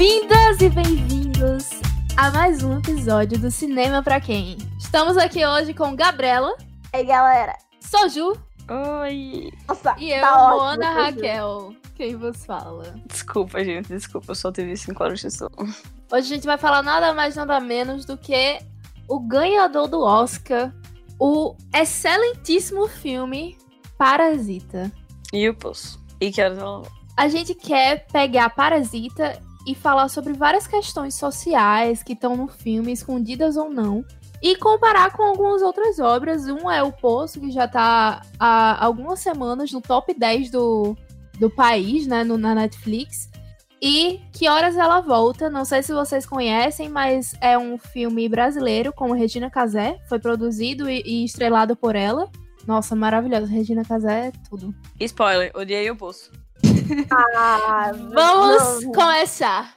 [0.00, 1.68] Bem-vindas e bem-vindos
[2.16, 4.56] a mais um episódio do Cinema Pra Quem.
[4.78, 6.56] Estamos aqui hoje com Gabriela.
[6.94, 7.54] E aí, galera?
[7.80, 8.32] Soju.
[9.02, 9.52] Oi.
[9.68, 11.04] Nossa, e eu, tá ótimo, Mona Soju.
[11.04, 11.74] Raquel.
[11.96, 12.94] Quem vos fala?
[13.04, 15.50] Desculpa, gente, desculpa, eu só tive 5 horas de sono.
[15.58, 15.74] Hoje
[16.10, 18.58] a gente vai falar nada mais, nada menos do que
[19.06, 20.72] o ganhador do Oscar,
[21.18, 23.54] o excelentíssimo filme
[23.98, 24.90] Parasita.
[25.30, 26.02] E eu posso.
[26.18, 26.82] E quero ela.
[27.18, 32.92] A gente quer pegar Parasita e falar sobre várias questões sociais que estão no filme,
[32.92, 34.04] escondidas ou não,
[34.42, 36.46] e comparar com algumas outras obras.
[36.46, 40.96] Um é O Poço, que já tá há algumas semanas no top 10 do,
[41.38, 43.28] do país, né, no, na Netflix.
[43.82, 48.92] E Que Horas Ela Volta, não sei se vocês conhecem, mas é um filme brasileiro
[48.92, 52.28] com Regina Casé, foi produzido e, e estrelado por ela.
[52.66, 54.74] Nossa, maravilhosa, Regina Casé é tudo.
[55.00, 56.30] Spoiler, odiei o poço.
[57.36, 58.92] Ah, Vamos não.
[58.92, 59.74] começar!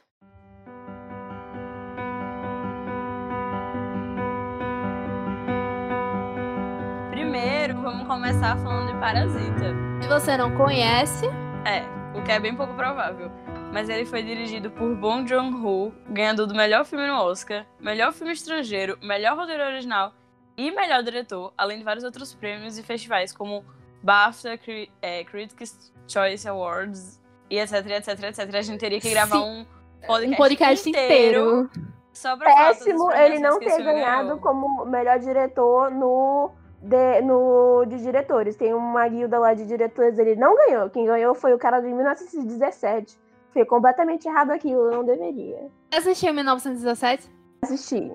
[7.09, 9.73] Primeiro, vamos começar falando de Parasita.
[10.01, 11.25] Se você não conhece,
[11.65, 11.83] É,
[12.17, 13.31] o que é bem pouco provável.
[13.71, 18.33] Mas ele foi dirigido por Bong Joon-ho, ganhador do melhor filme no Oscar, melhor filme
[18.33, 20.13] estrangeiro, melhor roteiro original
[20.57, 23.63] e melhor diretor, além de vários outros prêmios e festivais como
[24.03, 28.55] BAFTA, Cri é, Critics' Choice Awards e etc, etc, etc.
[28.55, 29.61] A gente teria que gravar Sim.
[29.61, 29.65] um
[30.05, 31.69] podcast, um podcast inteiro.
[32.13, 34.39] só pra Péssimo ele não ter ganhado ganhou.
[34.39, 38.55] como melhor diretor no de, no de diretores.
[38.55, 40.89] Tem uma guilda lá de diretores, ele não ganhou.
[40.89, 43.17] Quem ganhou foi o cara de 1917.
[43.51, 45.69] Foi completamente errado aquilo, não deveria.
[45.91, 47.29] Você assistiu em 1917?
[47.61, 48.11] Assisti.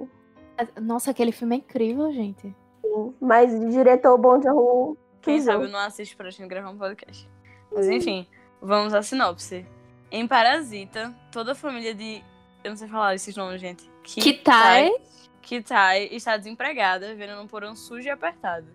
[0.80, 2.54] Nossa, aquele filme é incrível, gente.
[2.82, 3.14] Sim.
[3.20, 5.52] Mas de diretor Bom Joon-ho, Quem Cruzou.
[5.52, 7.28] sabe eu não assisto pra gente gravar um podcast.
[7.72, 8.26] Mas enfim,
[8.60, 9.66] vamos à sinopse.
[10.10, 12.22] Em Parasita, toda a família de.
[12.64, 13.88] Eu não sei falar esses nomes, gente.
[14.02, 14.90] Kitai.
[15.42, 18.66] Kitai está desempregada, vivendo num porão sujo e apertado.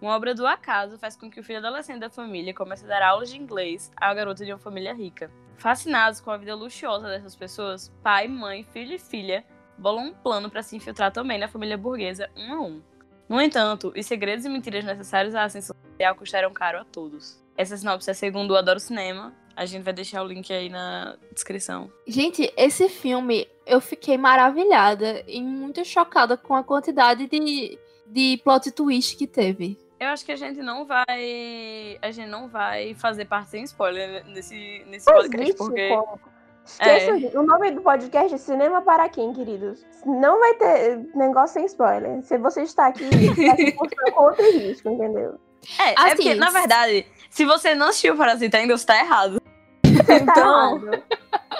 [0.00, 3.02] Uma obra do acaso faz com que o filho adolescente da família comece a dar
[3.02, 5.30] aulas de inglês à garota de uma família rica.
[5.56, 9.44] Fascinados com a vida luxuosa dessas pessoas, pai, mãe, filho e filha
[9.76, 12.82] bolam um plano para se infiltrar também na família burguesa um a um.
[13.28, 17.42] No entanto, os segredos e mentiras necessários à ascensão social custaram caro a todos.
[17.56, 19.34] Essa sinopse é segundo o Adoro Cinema.
[19.56, 21.90] A gente vai deixar o link aí na descrição.
[22.06, 27.76] Gente, esse filme eu fiquei maravilhada e muito chocada com a quantidade de,
[28.06, 29.76] de plot twist que teve.
[29.98, 31.98] Eu acho que a gente não vai.
[32.00, 35.88] A gente não vai fazer parte sem spoiler nesse, nesse podcast, existe porque.
[35.88, 36.20] como.
[36.64, 37.36] Esqueça, gente.
[37.36, 39.84] o nome do podcast é Cinema para quem, queridos?
[40.04, 42.22] Não vai ter negócio sem spoiler.
[42.22, 45.40] Se você está aqui, está aqui por conta e risco, entendeu?
[45.78, 49.40] É, é Assim, porque, na verdade, se você não assistiu Parasita ainda, você tá errado.
[49.84, 51.02] Você tá Então- errado.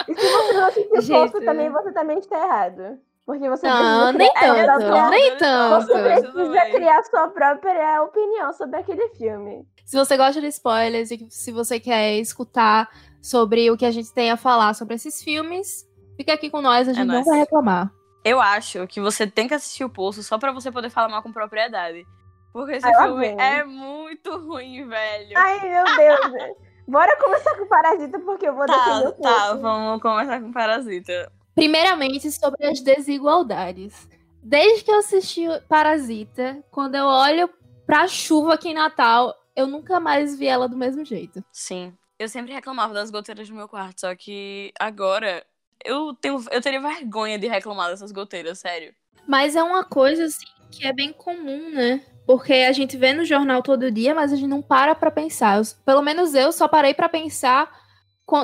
[0.07, 1.31] E se você não assistiu Gente.
[1.31, 2.97] Poço também, você também está errado.
[3.25, 5.85] Porque você Não, precisa nem criar- É, tanto, eu tô- nem tanto.
[5.85, 9.67] Você precisa criar sua própria opinião sobre aquele filme.
[9.85, 12.89] Se você gosta de spoilers e se você quer escutar
[13.21, 16.87] sobre o que a gente tem a falar sobre esses filmes, fica aqui com nós,
[16.87, 17.25] a gente não nóis.
[17.27, 17.91] vai reclamar.
[18.25, 21.21] Eu acho que você tem que assistir o Poço só pra você poder falar mal
[21.21, 22.05] com propriedade.
[22.51, 23.39] Porque esse Ai, lá filme vem.
[23.39, 25.37] é muito ruim, velho.
[25.37, 26.31] Ai, meu Deus.
[26.33, 26.53] né?
[26.87, 31.31] Bora começar com Parasita, porque eu vou defender tá, o tá, vamos começar com Parasita.
[31.53, 34.07] Primeiramente, sobre as desigualdades.
[34.41, 37.49] Desde que eu assisti Parasita, quando eu olho
[37.85, 41.43] pra chuva aqui em Natal, eu nunca mais vi ela do mesmo jeito.
[41.51, 41.93] Sim.
[42.17, 45.45] Eu sempre reclamava das goteiras do meu quarto, só que agora
[45.85, 48.93] eu tenho eu teria vergonha de reclamar dessas goteiras, sério.
[49.27, 52.01] Mas é uma coisa assim que é bem comum, né?
[52.29, 55.57] Porque a gente vê no jornal todo dia, mas a gente não para pra pensar.
[55.57, 57.67] Eu- pelo menos eu só parei pra pensar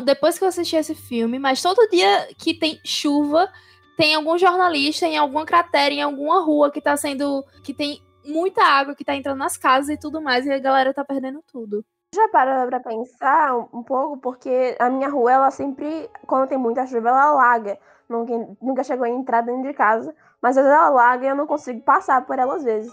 [0.03, 3.47] depois que eu assisti esse filme, mas todo dia que tem chuva,
[3.95, 7.45] tem algum jornalista em alguma cratera, em alguma rua que tá sendo.
[7.63, 10.91] que tem muita água que tá entrando nas casas e tudo mais, e a galera
[10.91, 11.85] tá perdendo tudo.
[12.15, 16.57] Já para pra pensar um, um pouco, porque a minha rua, ela sempre, quando tem
[16.57, 17.77] muita chuva, ela alaga.
[18.09, 20.11] Nunca, nunca chegou a entrar dentro de casa,
[20.41, 22.91] mas às vezes ela alaga e eu não consigo passar por ela às vezes.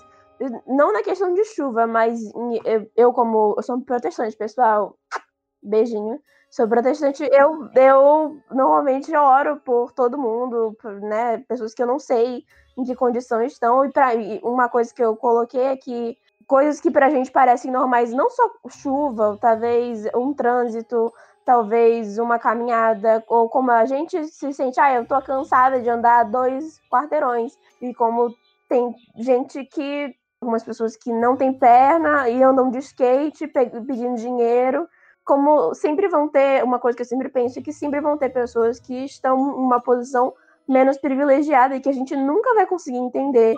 [0.66, 2.20] Não na questão de chuva, mas
[2.96, 4.96] eu, como eu sou protestante, pessoal,
[5.62, 6.20] beijinho.
[6.50, 11.98] Sou protestante, eu, eu normalmente oro por todo mundo, por, né, pessoas que eu não
[11.98, 12.44] sei
[12.76, 13.84] em que condição estão.
[13.86, 14.10] E, pra,
[14.42, 18.50] uma coisa que eu coloquei é que coisas que pra gente parecem normais, não só
[18.68, 21.10] chuva, talvez um trânsito,
[21.44, 26.24] talvez uma caminhada, ou como a gente se sente, ah, eu tô cansada de andar
[26.24, 27.56] dois quarteirões.
[27.80, 28.34] E como
[28.68, 34.16] tem gente que, algumas pessoas que não têm perna e andam de skate pe- pedindo
[34.16, 34.88] dinheiro,
[35.24, 38.28] como sempre vão ter, uma coisa que eu sempre penso é que sempre vão ter
[38.30, 40.34] pessoas que estão em uma posição
[40.68, 43.54] menos privilegiada e que a gente nunca vai conseguir entender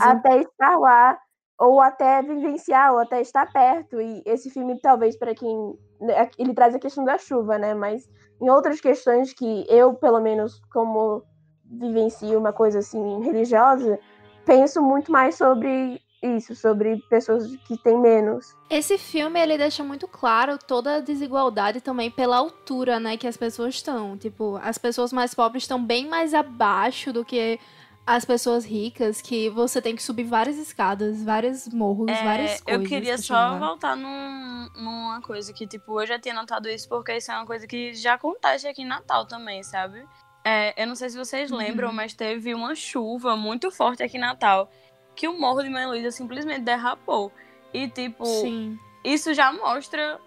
[0.00, 1.18] até estar lá
[1.58, 3.98] ou até vivenciar ou até estar perto.
[3.98, 8.06] E esse filme talvez para quem né, ele traz a questão da chuva, né, mas
[8.40, 11.22] em outras questões que eu, pelo menos como
[11.64, 13.98] vivencio uma coisa assim religiosa,
[14.44, 18.56] penso muito mais sobre isso, sobre pessoas que têm menos.
[18.68, 23.36] Esse filme ele deixa muito claro toda a desigualdade também pela altura, né, que as
[23.36, 24.16] pessoas estão.
[24.16, 27.58] Tipo, as pessoas mais pobres estão bem mais abaixo do que
[28.06, 32.82] as pessoas ricas, que você tem que subir várias escadas, vários morros, é, várias coisas.
[32.82, 37.16] Eu queria só voltar num, numa coisa que, tipo, eu já tinha notado isso porque
[37.16, 40.06] isso é uma coisa que já acontece aqui em Natal também, sabe?
[40.44, 41.56] É, eu não sei se vocês uhum.
[41.56, 44.70] lembram, mas teve uma chuva muito forte aqui em Natal
[45.16, 47.32] que o morro de Mãe Luísa simplesmente derrapou.
[47.72, 48.78] E, tipo, Sim.
[49.02, 50.20] isso já mostra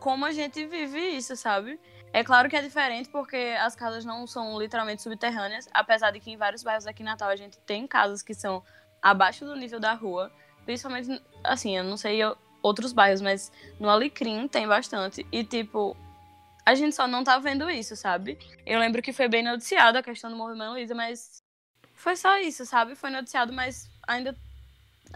[0.00, 1.80] como a gente vive isso, sabe?
[2.12, 6.30] É claro que é diferente porque as casas não são literalmente subterrâneas, apesar de que
[6.30, 8.62] em vários bairros aqui em Natal a gente tem casas que são
[9.00, 10.30] abaixo do nível da rua.
[10.66, 12.20] Principalmente, assim, eu não sei
[12.60, 13.50] outros bairros, mas
[13.80, 15.26] no Alecrim tem bastante.
[15.32, 15.96] E, tipo,
[16.66, 18.38] a gente só não tá vendo isso, sabe?
[18.66, 21.42] Eu lembro que foi bem noticiado a questão do movimento Luísa, mas
[21.94, 22.94] foi só isso, sabe?
[22.94, 24.36] Foi noticiado, mas ainda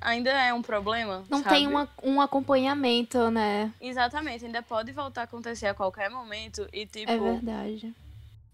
[0.00, 1.25] ainda é um problema.
[1.29, 1.56] Não sabe?
[1.56, 3.73] tem uma, um acompanhamento, né?
[3.81, 6.69] Exatamente, ainda pode voltar a acontecer a qualquer momento.
[6.73, 7.11] E tipo.
[7.11, 7.94] É verdade.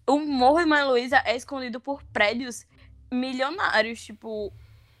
[0.07, 2.65] O Morro Irmã Luísa é escondido por prédios
[3.11, 4.51] milionários, tipo.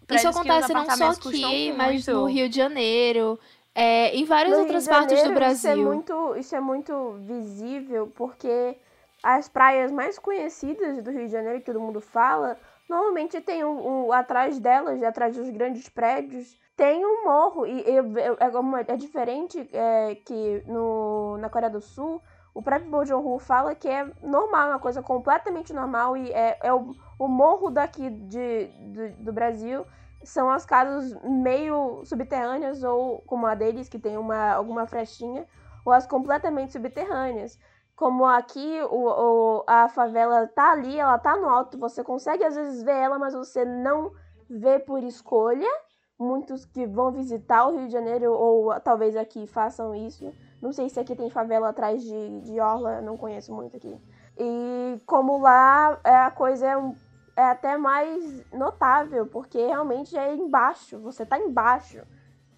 [0.09, 3.39] Isso acontece não só aqui, mas no Rio de Janeiro.
[3.75, 5.71] É, em várias no outras partes Janeiro, do Brasil.
[5.71, 8.77] Isso é, muito, isso é muito visível, porque
[9.23, 12.59] as praias mais conhecidas do Rio de Janeiro, que todo mundo fala,
[12.93, 17.65] Normalmente tem um, atrás delas, atrás dos grandes prédios, tem um morro.
[17.65, 22.21] E, e é, é, diferente é, que no, na Coreia do Sul,
[22.53, 26.15] o próprio Bo Joon-ho fala que é normal, uma coisa completamente normal.
[26.15, 29.87] E é, é o, o morro daqui de, de, do Brasil
[30.23, 35.47] são as casas meio subterrâneas, ou como a deles, que tem uma, alguma frestinha,
[35.83, 37.57] ou as completamente subterrâneas.
[37.95, 42.55] Como aqui o, o, a favela tá ali, ela tá no alto, você consegue às
[42.55, 44.11] vezes ver ela, mas você não
[44.49, 45.69] vê por escolha.
[46.17, 50.33] Muitos que vão visitar o Rio de Janeiro, ou talvez aqui façam isso.
[50.61, 53.99] Não sei se aqui tem favela atrás de, de Orla, não conheço muito aqui.
[54.37, 60.99] E como lá é, a coisa é, é até mais notável, porque realmente é embaixo,
[60.99, 62.01] você tá embaixo,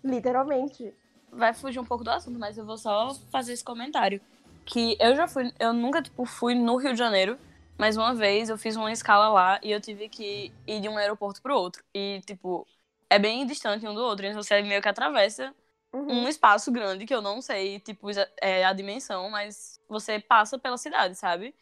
[0.04, 0.94] literalmente.
[1.32, 4.22] Vai fugir um pouco do assunto, mas eu vou só fazer esse comentário
[4.66, 7.38] que eu já fui, eu nunca tipo fui no Rio de Janeiro,
[7.78, 10.98] mas uma vez eu fiz uma escala lá e eu tive que ir de um
[10.98, 11.84] aeroporto pro outro.
[11.94, 12.68] E tipo,
[13.10, 15.54] é bem distante um do outro, então você meio que atravessa
[15.94, 16.24] uhum.
[16.24, 18.08] um espaço grande que eu não sei, tipo,
[18.42, 21.54] é a dimensão, mas você passa pela cidade, sabe?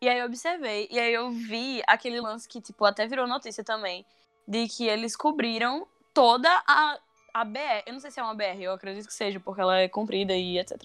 [0.00, 3.62] E aí eu observei, e aí eu vi aquele lance que, tipo, até virou notícia
[3.62, 4.04] também,
[4.48, 6.98] de que eles cobriram toda a,
[7.34, 7.84] a BR.
[7.86, 10.34] Eu não sei se é uma BR, eu acredito que seja, porque ela é comprida
[10.34, 10.82] e etc.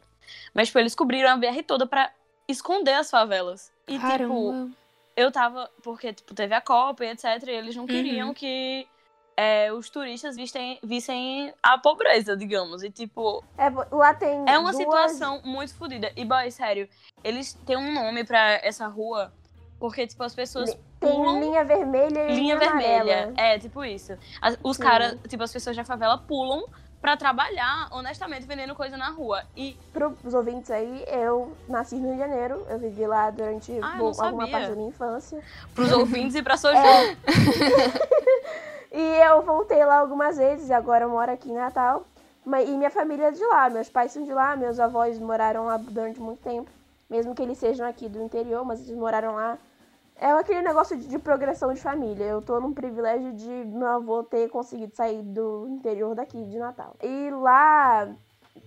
[0.53, 2.11] Mas, tipo, eles cobriram a BR toda pra
[2.47, 3.71] esconder as favelas.
[3.87, 4.33] E, Caramba.
[4.33, 4.71] tipo,
[5.15, 5.69] eu tava.
[5.83, 7.25] Porque, tipo, teve a Copa e etc.
[7.47, 8.33] E eles não queriam uhum.
[8.33, 8.87] que
[9.37, 12.83] é, os turistas vissem, vissem a pobreza, digamos.
[12.83, 13.43] E, tipo.
[13.57, 14.43] É, lá tem.
[14.47, 14.77] É uma duas...
[14.77, 16.11] situação muito fodida.
[16.15, 16.87] E, boy, sério,
[17.23, 19.33] eles têm um nome pra essa rua.
[19.79, 20.73] Porque, tipo, as pessoas.
[20.99, 21.39] Tem pulam...
[21.39, 23.23] linha vermelha e linha, linha vermelha.
[23.23, 23.33] Amarela.
[23.37, 24.17] É, tipo isso.
[24.41, 26.65] As, os caras, tipo, as pessoas da favela pulam
[27.05, 29.43] para trabalhar honestamente vendendo coisa na rua.
[29.55, 33.93] E pros ouvintes aí, eu nasci no Rio de Janeiro, eu vivi lá durante ah,
[33.95, 35.39] bom, alguma parte da minha infância.
[35.75, 36.75] Pros ouvintes e pra Soju.
[36.75, 37.15] É.
[38.91, 42.07] e eu voltei lá algumas vezes, agora eu moro aqui em Natal.
[42.43, 45.77] E minha família é de lá, meus pais são de lá, meus avós moraram lá
[45.77, 46.71] durante muito tempo.
[47.07, 49.59] Mesmo que eles sejam aqui do interior, mas eles moraram lá
[50.17, 52.23] é aquele negócio de, de, progressão de família.
[52.23, 56.95] Eu tô num privilégio de meu avô ter conseguido sair do interior daqui, de Natal.
[57.03, 58.07] E lá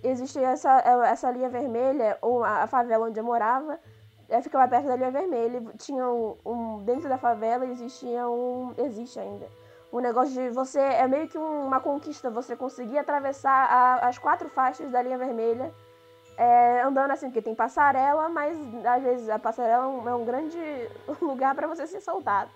[0.03, 3.79] existe essa, essa linha vermelha, ou a, a favela onde eu morava,
[4.29, 5.63] é, ficava perto da linha vermelha.
[5.77, 8.73] Tinha um, um, Dentro da favela existia um.
[8.77, 9.47] Existe ainda.
[9.91, 10.79] Um negócio de você.
[10.79, 15.73] É meio que uma conquista você conseguir atravessar a, as quatro faixas da linha vermelha
[16.39, 20.57] é, andando assim, porque tem passarela, mas às vezes a passarela é um é grande
[21.21, 22.49] lugar para você ser soltado.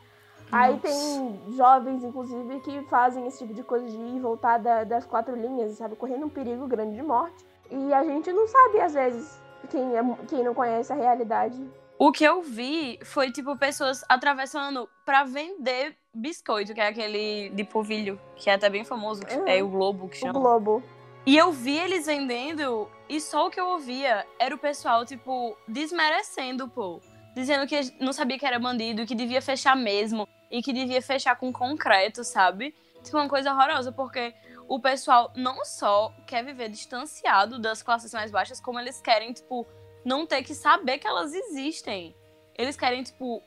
[0.49, 0.55] Nossa.
[0.55, 4.85] Aí tem jovens, inclusive, que fazem esse tipo de coisa de ir e voltar da,
[4.85, 5.97] das quatro linhas, sabe?
[5.97, 7.45] Correndo um perigo grande de morte.
[7.69, 11.61] E a gente não sabe, às vezes, quem, é, quem não conhece a realidade.
[11.99, 17.65] O que eu vi foi, tipo, pessoas atravessando para vender biscoito, que é aquele de
[17.65, 19.47] polvilho, que é até bem famoso, que uhum.
[19.47, 20.39] é o Globo que chama.
[20.39, 20.83] O Globo.
[21.25, 25.57] E eu vi eles vendendo e só o que eu ouvia era o pessoal, tipo,
[25.67, 27.01] desmerecendo o.
[27.33, 31.35] Dizendo que não sabia que era bandido, que devia fechar mesmo e que devia fechar
[31.35, 32.75] com concreto, sabe?
[33.01, 34.35] Tipo, uma coisa horrorosa, porque
[34.67, 39.65] o pessoal não só quer viver distanciado das classes mais baixas, como eles querem, tipo,
[40.03, 42.15] não ter que saber que elas existem.
[42.55, 43.41] Eles querem, tipo,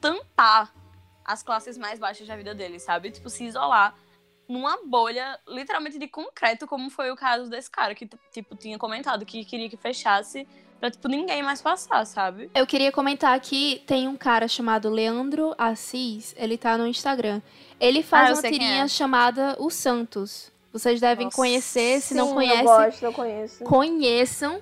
[0.00, 0.72] tampar
[1.24, 3.10] as classes mais baixas da vida deles, sabe?
[3.10, 3.94] Tipo, se isolar
[4.50, 9.24] numa bolha literalmente de concreto, como foi o caso desse cara que, tipo, tinha comentado
[9.24, 10.46] que queria que fechasse
[10.78, 12.50] pra, tipo, ninguém mais passar, sabe?
[12.54, 17.40] Eu queria comentar aqui, tem um cara chamado Leandro Assis, ele tá no Instagram.
[17.78, 18.88] Ele faz Ah, eu uma tirinha é.
[18.88, 20.50] chamada Os Santos.
[20.72, 23.64] Vocês devem Nossa, conhecer, se Sim, não eu conhecem, gosto, eu conheço.
[23.64, 24.60] conheçam.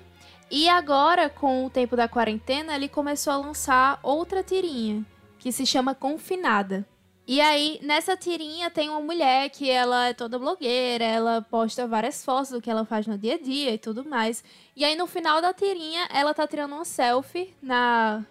[0.51, 5.05] E agora, com o tempo da quarentena, ele começou a lançar outra tirinha,
[5.37, 6.85] que se chama Confinada.
[7.31, 12.25] E aí, nessa tirinha tem uma mulher que ela é toda blogueira, ela posta várias
[12.25, 14.43] fotos do que ela faz no dia a dia e tudo mais.
[14.75, 18.25] E aí, no final da tirinha, ela tá tirando uma selfie na.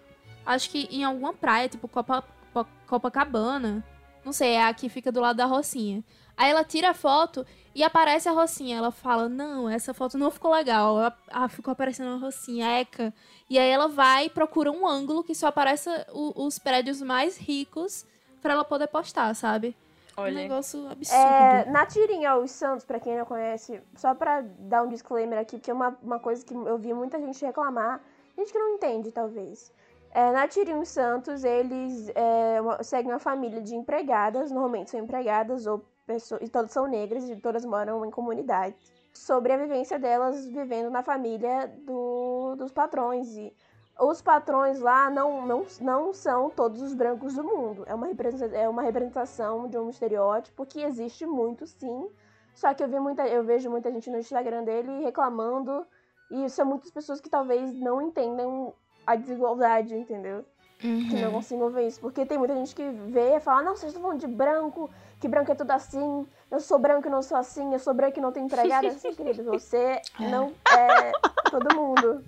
[0.45, 3.81] Acho que em alguma praia, tipo Copa, Co- Copacabana.
[4.25, 6.03] Não sei, é a que fica do lado da Rocinha.
[6.35, 8.75] Aí ela tira a foto e aparece a Rocinha.
[8.79, 10.97] Ela fala: Não, essa foto não ficou legal.
[11.29, 13.13] Ah, ficou aparecendo a Rocinha, Eca.
[13.49, 17.37] E aí ela vai e procura um ângulo que só apareça o- os prédios mais
[17.37, 18.05] ricos
[18.41, 19.75] pra ela poder postar, sabe?
[20.17, 20.33] Um Olha.
[20.33, 21.21] negócio absurdo.
[21.21, 25.57] É, na tirinha, os Santos, pra quem não conhece, só pra dar um disclaimer aqui,
[25.57, 28.01] porque é uma, uma coisa que eu vi muita gente reclamar,
[28.37, 29.71] gente que não entende, talvez.
[30.11, 34.99] É, na tirinha, os Santos, eles é, uma- seguem uma família de empregadas, normalmente são
[34.99, 38.75] empregadas ou pessoas, e todas são negras e todas moram em comunidade,
[39.13, 43.29] sobre a vivência delas vivendo na família do- dos patrões.
[43.37, 43.53] E
[43.99, 47.83] os patrões lá não, não, não são todos os brancos do mundo.
[47.85, 48.07] É uma,
[48.53, 52.09] é uma representação de um estereótipo que existe muito, sim.
[52.53, 55.85] Só que eu, vi muita, eu vejo muita gente no Instagram dele reclamando.
[56.31, 58.73] E são muitas pessoas que talvez não entendam
[59.05, 60.45] a desigualdade, entendeu?
[61.09, 61.33] Que não Uhum.
[61.35, 61.99] consigam ver isso.
[61.99, 64.89] Porque tem muita gente que vê e fala, não, vocês estão falando de branco,
[65.19, 68.19] que branco é tudo assim, eu sou branco e não sou assim, eu sou branco
[68.19, 68.87] e não tenho empregada.
[68.89, 71.11] Assim, querido, você não é
[71.49, 72.23] todo mundo.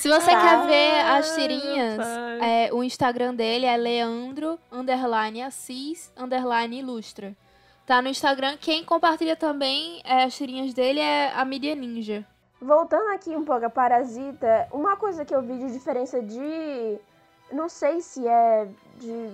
[0.00, 2.40] Se você Ah, quer ver as tirinhas, pai.
[2.40, 7.36] é, o Instagram dele é Leandro underline Assis underline Ilustra.
[7.84, 8.56] Tá no Instagram.
[8.58, 12.24] Quem compartilha também é, as tirinhas dele é a Mídia Ninja.
[12.62, 16.98] Voltando aqui um pouco a Parasita, uma coisa que eu vi de diferença de.
[17.52, 19.30] Não sei se é de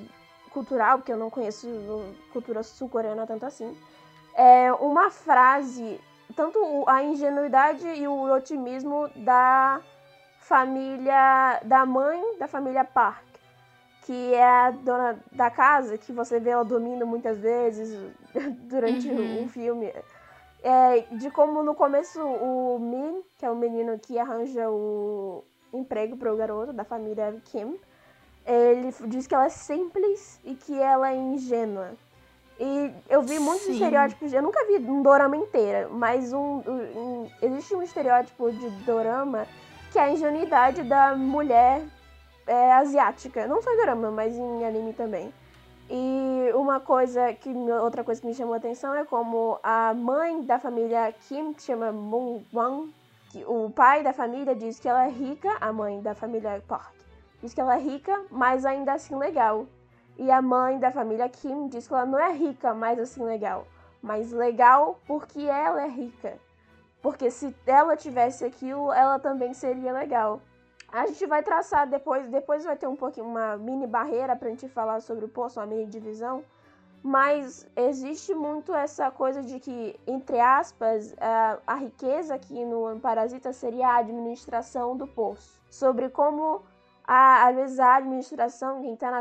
[0.50, 1.68] cultural, porque eu não conheço
[2.32, 3.72] cultura sul-coreana tanto assim.
[4.34, 6.00] É uma frase,
[6.34, 6.58] tanto
[6.88, 9.80] a ingenuidade e o otimismo da
[10.48, 11.60] família.
[11.64, 13.24] da mãe da família Park,
[14.02, 17.98] que é a dona da casa, que você vê ela dormindo muitas vezes
[18.70, 19.44] durante Uhum.
[19.44, 19.92] o filme.
[20.62, 26.16] É, de como no começo o Min, que é o menino que arranja o emprego
[26.16, 27.76] para o garoto da família Kim,
[28.44, 31.90] ele diz que ela é simples e que ela é ingênua.
[32.58, 33.72] E eu vi muitos Sim.
[33.72, 38.70] estereótipos, eu nunca vi um dorama inteira, mas um, um- um- existe um estereótipo de
[38.86, 39.46] dorama
[39.90, 41.82] que é a ingenuidade da mulher
[42.46, 43.46] é, asiática.
[43.46, 45.32] Não só em dorama, mas em anime também.
[45.88, 50.42] E uma coisa que outra coisa que me chamou a atenção é como a mãe
[50.42, 52.92] da família Kim, que chama Moon Wang,
[53.46, 56.96] o pai da família diz que ela é rica, a mãe da família Park
[57.42, 59.66] diz que ela é rica, mas ainda assim legal.
[60.18, 63.66] E a mãe da família Kim diz que ela não é rica, mas assim legal,
[64.02, 66.38] mas legal porque ela é rica.
[67.06, 70.40] Porque se ela tivesse aquilo, ela também seria legal.
[70.90, 74.68] A gente vai traçar depois, depois vai ter um pouquinho uma mini barreira pra gente
[74.68, 76.42] falar sobre o poço, uma mini divisão.
[77.04, 83.52] Mas existe muito essa coisa de que, entre aspas, a, a riqueza aqui no Parasita
[83.52, 85.60] seria a administração do poço.
[85.70, 86.64] Sobre como,
[87.06, 89.12] a, às vezes, a administração, quem está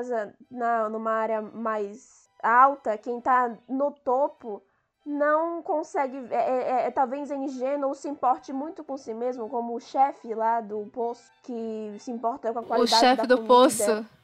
[0.50, 4.64] na, numa área mais alta, quem está no topo,
[5.06, 9.48] não consegue, é, é, é, talvez é ingênuo ou se importe muito com si mesmo,
[9.50, 13.36] como o chefe lá do poço, que se importa com a O qualidade chefe da
[13.36, 13.48] do comida.
[13.54, 14.06] poço.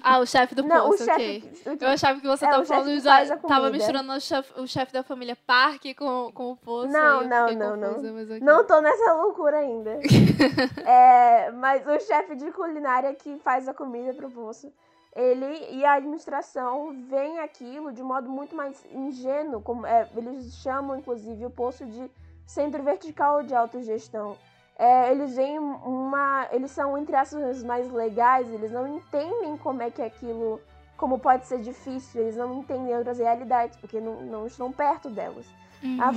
[0.00, 1.40] Ah, o chefe do Não, poço, o ok.
[1.40, 1.84] chefe.
[1.84, 3.10] Eu achava que você É, tava o chefe falando que já.
[3.16, 6.92] faz a Tava misturando o chefe, o chefe da família Park com, com o poço.
[6.92, 7.88] Não, não, não, não.
[7.88, 8.40] confusa, mas ok.
[8.40, 9.98] Não tô nessa loucura ainda.
[10.86, 14.72] É, mas o chefe de culinária que faz a comida pro poço,
[15.16, 19.62] ele e a administração veem aquilo de modo muito mais ingênuo.
[19.62, 22.10] Como, é, eles chamam, inclusive, o poço de
[22.46, 24.36] centro vertical de autogestão.
[24.78, 26.46] É, eles veem uma.
[26.52, 30.60] Eles são, entre aspas, mais legais, eles não entendem como é que aquilo.
[30.98, 35.46] Como pode ser difícil, eles não entendem outras realidades, porque não, não estão perto delas.
[35.82, 35.98] Uhum.
[36.00, 36.08] A,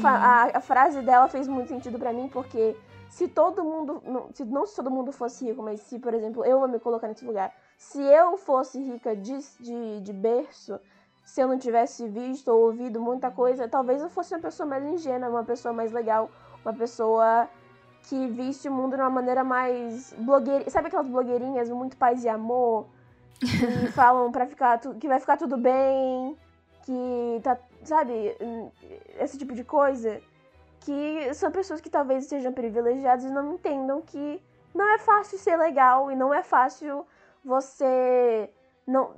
[0.46, 2.76] a- a frase dela fez muito sentido pra mim, porque
[3.10, 4.02] se todo mundo.
[4.06, 6.80] Não, se, não se todo mundo fosse rico, mas se, por exemplo, eu vou me
[6.80, 7.54] colocar nesse lugar.
[7.78, 10.80] Se eu fosse rica de, de, de berço,
[11.26, 14.84] se eu não tivesse visto ou ouvido muita coisa, talvez eu fosse uma pessoa mais
[14.86, 16.30] ingênua, uma pessoa mais legal,
[16.64, 17.48] uma pessoa
[18.08, 20.70] que visse o mundo de uma maneira mais blogueira.
[20.70, 22.88] Sabe aquelas blogueirinhas muito paz e amor?
[23.40, 26.38] Que falam pra ficar tu- que vai ficar tudo bem,
[26.84, 28.70] que tá, sabe, hum,
[29.20, 30.20] esse tipo de coisa.
[30.82, 34.42] Que são pessoas que talvez sejam privilegiadas e não entendam que
[34.74, 37.06] não é fácil ser legal e não é fácil
[37.44, 38.50] você
[38.88, 39.14] não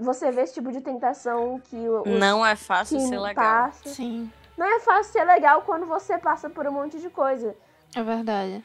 [0.00, 3.64] você ver esse tipo de tentação que o, os Não é fácil ser legal.
[3.64, 3.88] passa.
[3.90, 7.54] Sim, Não é fácil ser legal quando você passa por um monte de coisa.
[7.94, 8.64] é verdade.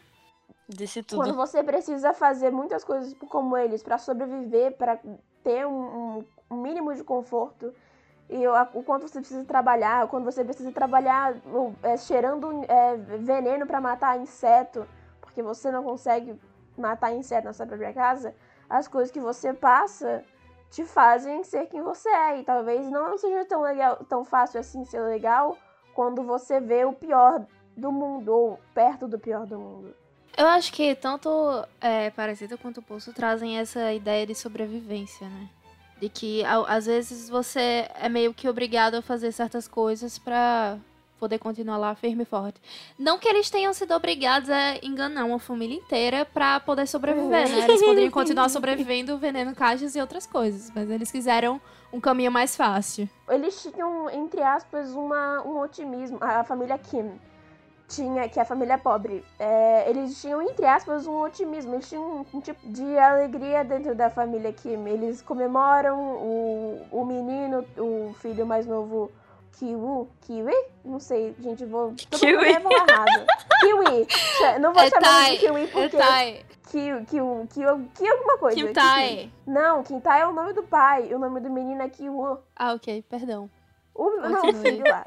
[0.67, 1.35] Disse Quando tudo.
[1.35, 4.97] você precisa fazer muitas coisas como eles pra sobreviver, pra
[5.43, 7.71] ter um- um mínimo de conforto.
[8.29, 11.35] E o, quanto você precisa trabalhar, quando você precisa trabalhar
[11.83, 14.87] é, cheirando é, veneno pra matar inseto,
[15.21, 16.39] porque você não consegue
[16.77, 18.35] matar inseto na sua própria casa,
[18.69, 20.23] as coisas que você passa
[20.71, 22.39] te fazem ser quem você é.
[22.39, 25.55] E talvez não seja tão legal, tão fácil assim ser legal
[25.93, 27.45] quando você vê o pior
[27.77, 29.95] do mundo, ou perto do pior do mundo.
[30.37, 31.29] Eu acho que tanto
[31.79, 35.49] é, Parasita quanto o Poço trazem essa ideia de sobrevivência, né?
[36.05, 40.77] De que ao- às vezes você é meio que obrigado a fazer certas coisas pra
[41.19, 42.61] poder continuar lá firme e forte.
[42.99, 47.63] Não que eles tenham sido obrigados a enganar uma família inteira pra poder sobreviver, né?
[47.63, 51.59] Eles poderiam continuar sobrevivendo vendendo caixas e outras coisas, mas eles quiseram
[51.91, 53.09] um caminho mais fácil.
[53.27, 56.19] Eles tinham, entre aspas, uma, um otimismo.
[56.21, 57.13] A família Kim
[57.87, 61.75] tinha, que é a família pobre, é, eles tinham, entre aspas, um otimismo.
[61.75, 64.87] Eles tinham um, um tipo de alegria dentro da família Kim.
[64.87, 69.11] Eles comemoram o, o menino, o filho mais novo,
[69.53, 70.07] Kiwi.
[70.21, 70.53] Kiwi?
[70.83, 71.93] Não sei, gente, vou.
[72.09, 72.35] todo Kiwi.
[72.35, 73.25] mundo vai falar errado.
[73.61, 74.07] Kiwi.
[74.59, 75.95] Não vou É chamar de Kiwi porque.
[75.97, 77.17] Etai, Ki, ki,
[77.53, 77.61] ki,
[77.93, 78.57] ki alguma coisa.
[78.57, 79.31] Kintai.
[79.45, 81.13] Não, Kintai é o nome do pai.
[81.13, 82.39] O nome do menino é Kiwu.
[82.55, 83.49] Ah, ok, perdão.
[83.93, 85.03] O, não, o filho lá.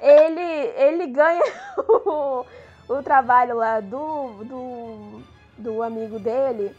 [0.00, 0.42] Ele,
[0.76, 1.42] ele ganha
[1.76, 2.44] o,
[2.88, 5.22] o trabalho lá do, do,
[5.56, 6.74] do amigo dele.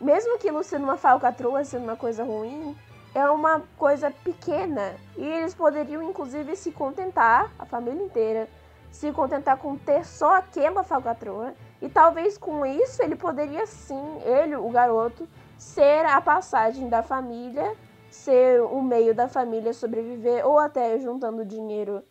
[0.00, 2.76] Mesmo que não sendo uma falcatrua, sendo uma coisa ruim,
[3.14, 4.94] é uma coisa pequena.
[5.16, 8.48] E eles poderiam, inclusive, se contentar, a família inteira,
[8.90, 11.54] se contentar com ter só aquela falcatrua.
[11.82, 15.28] E talvez com isso ele poderia sim, ele, o garoto,
[15.58, 17.76] ser a passagem da família
[18.10, 22.02] ser o meio da família sobreviver ou até juntando dinheiro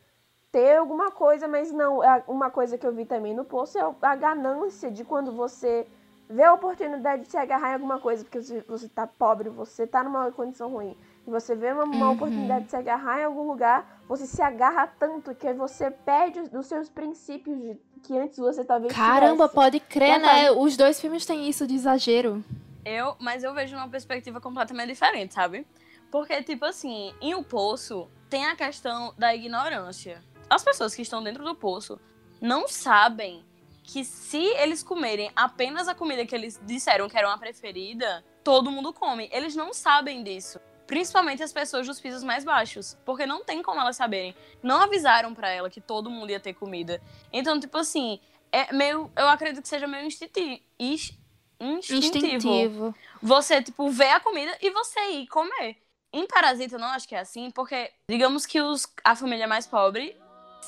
[0.51, 3.95] ter alguma coisa, mas não, a- uma coisa que eu vi também no poço é
[4.01, 5.87] a ganância de quando você
[6.27, 10.03] vê a oportunidade de se agarrar em alguma coisa, porque você, tá pobre, você tá
[10.03, 12.11] numa condição ruim, e você vê uma, uma Uhum.
[12.13, 16.67] oportunidade de se agarrar em algum lugar, você se agarra tanto que você perde os-
[16.67, 19.55] seus princípios de- que antes você talvez Caramba, tivesse.
[19.55, 20.51] pode crer, né?
[20.51, 22.43] Os dois filmes têm isso de exagero.
[22.85, 25.65] Eu, mas eu vejo uma perspectiva completamente diferente, sabe?
[26.11, 30.21] Porque, tipo assim, em O Poço tem a questão da ignorância.
[30.49, 31.99] As pessoas que estão dentro do poço
[32.41, 33.45] não sabem
[33.83, 38.71] que se eles comerem apenas a comida que eles disseram que era uma preferida, todo
[38.71, 39.29] mundo come.
[39.31, 40.59] Eles não sabem disso.
[40.87, 42.97] Principalmente as pessoas dos pisos mais baixos.
[43.05, 44.35] Porque não tem como elas saberem.
[44.61, 47.01] Não avisaram pra ela que todo mundo ia ter comida.
[47.31, 48.19] Então, tipo assim,
[48.51, 49.11] é meio.
[49.15, 50.61] Eu acredito que seja meio instintivo.
[50.79, 51.91] Instintivo.
[51.91, 52.95] Instintivo.
[53.21, 55.77] Você, tipo, vê a comida e você ir comer.
[56.11, 59.67] Em Parasita eu não acho que é assim, porque digamos que os, a família mais
[59.67, 60.17] pobre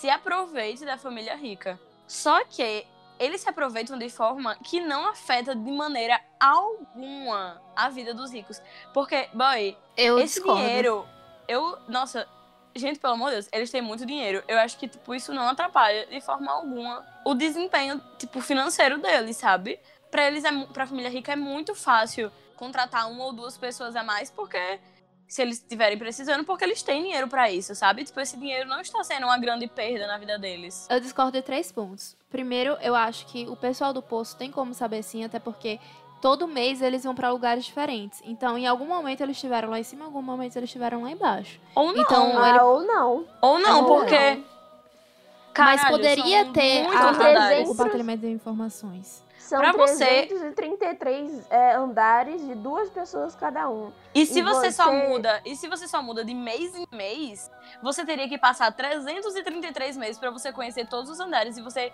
[0.02, 1.80] se aproveite da família rica.
[2.08, 2.88] Só que
[3.20, 8.60] eles se aproveitam de forma que não afeta de maneira alguma a vida dos ricos.
[8.96, 10.60] Porque, boy, Eu esse discordo.
[10.60, 11.08] dinheiro,
[11.48, 11.78] eu.
[11.88, 12.28] Nossa,
[12.76, 14.44] gente, pelo amor de Deus, eles têm muito dinheiro.
[14.48, 19.38] Eu acho que, tipo, isso não atrapalha de forma alguma o desempenho, tipo, financeiro deles,
[19.38, 19.80] sabe?
[20.10, 24.04] Pra eles, é, pra família rica, é muito fácil contratar uma ou duas pessoas a
[24.04, 24.80] mais, porque.
[25.32, 28.04] Se eles estiverem precisando, porque eles têm dinheiro pra isso, sabe?
[28.04, 30.86] Tipo, esse dinheiro não está sendo uma grande perda na vida deles.
[30.89, 32.17] Eu discordo de três pontos.
[32.30, 35.80] Primeiro, eu acho que o pessoal do poço tem como saber sim, até porque
[36.22, 38.22] todo mês eles vão pra lugares diferentes.
[38.26, 41.12] Então, em algum momento eles estiveram lá em cima, em algum momento eles estiveram lá
[41.12, 41.62] embaixo.
[41.76, 42.02] Ou não.
[42.02, 43.26] Então, Ah, ele- ou não.
[43.41, 44.36] Ou não, ou porque.
[44.36, 44.44] não.
[45.58, 49.24] Mas Caralho, poderia são ter a- o compartilhamento de informações.
[49.41, 53.91] São Pra você- 333 é, andares de duas pessoas cada um.
[54.13, 56.86] E se E você, só você- muda, e se você só muda de mês em
[56.91, 57.51] mês,
[57.82, 61.91] você teria que passar 333 meses pra você conhecer todos os andares e você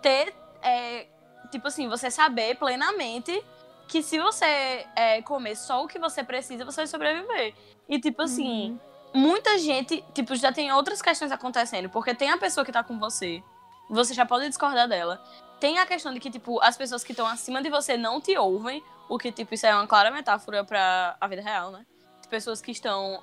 [0.00, 1.06] ter, é,
[1.50, 3.44] tipo assim, você saber plenamente
[3.88, 7.54] que se você é, comer só o que você precisa, você vai sobreviver.
[7.88, 8.80] E tipo assim,
[9.14, 12.98] muita gente, tipo, já tem outras questões acontecendo, porque tem a pessoa que tá com
[12.98, 13.42] você,
[13.88, 15.22] você já pode discordar dela.
[15.58, 18.36] Tem a questão de que, tipo, as pessoas que estão acima de você não te
[18.36, 21.86] ouvem, o que, tipo, isso é uma clara metáfora pra a vida real, né?
[22.28, 23.22] Pessoas que estão,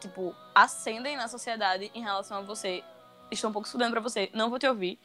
[0.00, 2.82] tipo, ascendem na sociedade em relação a você,
[3.30, 4.98] estão um pouco estudando pra você, não vou te ouvir.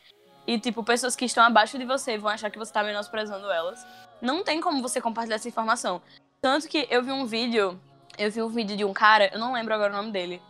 [0.48, 3.86] E, tipo, pessoas que estão abaixo de você vão achar que você tá menosprezando elas.
[4.22, 6.02] Não tem como você compartilhar essa informação.
[6.42, 7.80] Tanto que eu vi um vídeo,
[8.18, 10.42] eu vi um vídeo de um cara, eu não lembro agora o nome dele,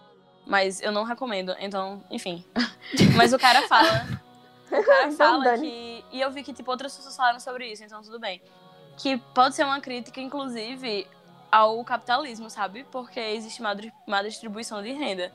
[0.46, 2.46] mas eu não recomendo, então, enfim.
[3.16, 4.24] mas o cara fala.
[4.80, 5.68] O cara Então, fala Dani.
[5.70, 6.06] que.
[6.18, 8.42] E eu vi que, tipo, outras pessoas falaram sobre isso, então tudo bem.
[8.98, 11.08] Que pode ser uma crítica, inclusive,
[11.52, 12.84] ao capitalismo, sabe?
[12.92, 15.32] Porque existe dri- má distribuição de renda.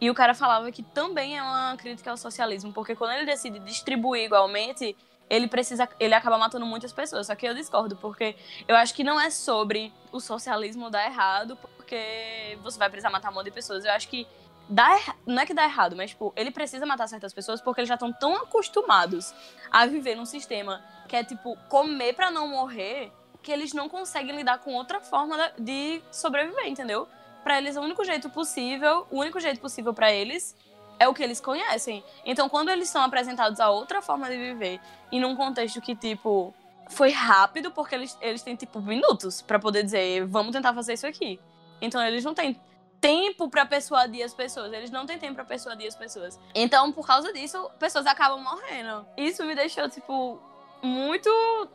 [0.00, 3.58] E o cara falava que também é uma crítica ao socialismo, porque quando ele decide
[3.60, 4.94] distribuir igualmente,
[5.28, 7.26] ele precisa, ele acaba matando muitas pessoas.
[7.26, 8.36] Só que eu discordo, porque
[8.68, 13.30] eu acho que não é sobre o socialismo dar errado, porque você vai precisar matar
[13.30, 13.84] um monte de pessoas.
[13.84, 14.26] Eu acho que
[14.68, 17.80] dá erra- não é que dá errado, mas tipo, ele precisa matar certas pessoas porque
[17.80, 19.34] eles já estão tão acostumados
[19.70, 24.34] a viver num sistema que é tipo comer pra não morrer, que eles não conseguem
[24.34, 27.06] lidar com outra forma de sobreviver, entendeu?
[27.44, 30.56] Pra eles, o único jeito possível, o único jeito possível pra eles
[30.98, 32.02] é o que eles conhecem.
[32.24, 34.80] Então, quando eles são apresentados a outra forma de viver
[35.12, 36.52] e num contexto que, tipo,
[36.88, 41.06] foi rápido, porque eles, eles têm, tipo, minutos pra poder dizer, vamos tentar fazer isso
[41.06, 41.38] aqui.
[41.80, 42.60] Então, eles não têm
[43.06, 44.72] tempo pra persuadir as pessoas.
[44.72, 46.40] Eles não têm tempo pra persuadir as pessoas.
[46.52, 49.06] Então, por causa disso, pessoas acabam morrendo.
[49.16, 50.40] Isso me deixou, tipo,
[50.82, 51.30] muito,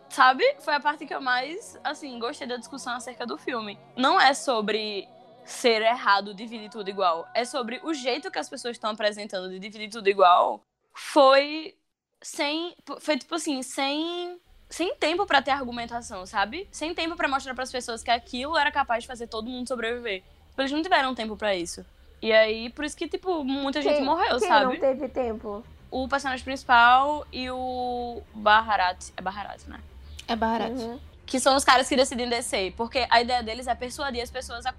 [0.09, 0.43] sabe?
[0.59, 3.79] Foi a parte que eu mais, assim, gostei da discussão acerca do filme.
[3.95, 5.07] Não é sobre
[5.45, 7.25] ser errado dividir tudo igual.
[7.33, 10.61] É sobre o jeito que as pessoas estão apresentando de dividir tudo igual.
[10.93, 11.77] Foi
[12.21, 12.75] sem.
[12.99, 14.37] Foi tipo assim, sem.
[14.69, 16.67] Sem tempo pra ter argumentação, sabe?
[16.71, 20.23] Sem tempo pra mostrar pras pessoas que aquilo era capaz de fazer todo mundo sobreviver.
[20.57, 21.85] Eles não tiveram tempo pra isso.
[22.21, 24.65] E aí, por isso que, tipo, muita gente Quem- morreu, quem sabe?
[24.65, 25.63] não teve tempo?
[25.89, 29.11] O personagem principal e o Baharat.
[29.17, 29.79] É Baharat, né?
[30.27, 30.73] É barato.
[30.73, 30.99] Uhum.
[31.25, 34.65] que são os caras que decidem descer, porque a ideia deles é persuadir as pessoas
[34.65, 34.73] a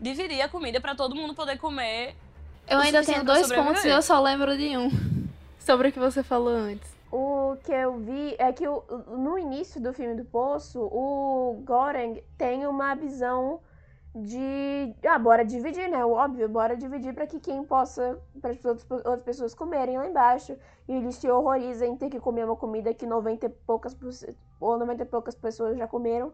[0.00, 2.16] dividir a comida pra todo mundo poder comer.
[2.66, 4.90] Eu ainda tenho dois pontos e eu só lembro de um.
[5.60, 6.88] Sobre o que você falou antes.
[7.12, 8.82] O que eu vi é que o-
[9.18, 13.60] no início do filme do Poço, o Goreng tem uma visão
[14.14, 14.94] de.
[15.06, 16.04] Ah, bora dividir, né?
[16.04, 18.18] O óbvio, bora dividir pra que quem possa.
[18.40, 20.56] para as outras, outras pessoas comerem lá embaixo.
[20.86, 23.96] E ele se horroriza em ter que comer uma comida que 90 e poucas,
[24.60, 26.32] ou 90 e poucas pessoas já comeram.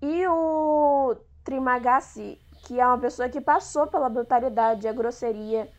[0.00, 5.70] E o Trimagasi, que é uma pessoa que passou pela brutalidade, a grosseria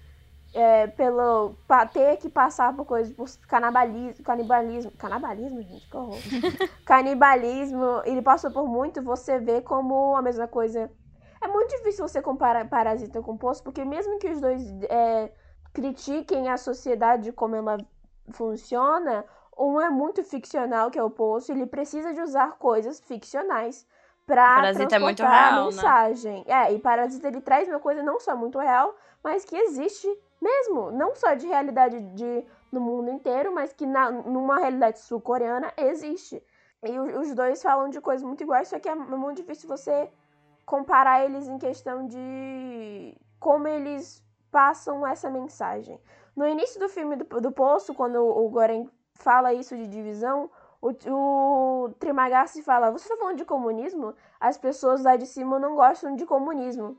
[0.54, 1.56] é, pelo
[1.93, 6.17] ter que passar por coisas, por canibalismo, canibalismo, canibalismo, gente, que horror.
[6.86, 10.91] canibalismo, ele passou por muito, você vê como a mesma coisa.
[11.41, 15.32] É muito difícil você comparar Parasita com Poço, porque mesmo que os dois é,
[15.73, 17.77] critiquem a sociedade como ela
[18.32, 19.25] funciona,
[19.58, 23.88] um é muito ficcional, que é o Poço, ele precisa de usar coisas ficcionais
[24.25, 25.65] pra Parasita é muito transportar real, a né?
[25.65, 26.45] mensagem.
[26.47, 30.08] É, e Parasita ele traz uma coisa não só muito real, mas que existe
[30.41, 35.71] mesmo, não só de realidade de, no mundo inteiro, mas que na, numa realidade sul-coreana
[35.77, 36.41] existe.
[36.84, 40.10] E os dois falam de coisas muito iguais, só que é muito difícil você
[40.72, 46.00] comparar eles em questão de como eles passam essa mensagem.
[46.34, 50.50] No início do filme do, do Poço, quando o Goren fala isso de divisão,
[50.82, 54.16] o, o Trimagasi fala: Você está falando de comunismo?
[54.40, 56.98] As pessoas lá de cima não gostam de comunismo.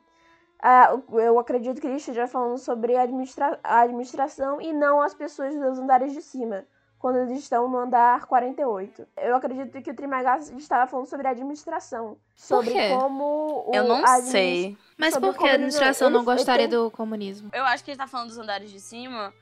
[0.63, 5.15] Ah, eu acredito que ele esteja falando sobre a, administra a administração e não as
[5.15, 6.67] pessoas dos andares de cima,
[7.03, 9.07] quando eles estão no andar 48.
[9.17, 12.17] Eu acredito que o Trimagasi estava falando sobre a administração.
[12.37, 12.91] Sobre quê?
[12.97, 13.65] como.
[13.67, 14.79] O, eu não a adminis- sei.
[14.97, 17.51] Mas por que a administração não gostaria do comunismo?
[17.53, 19.35] Eu acho que ele tá falando dos andares de cima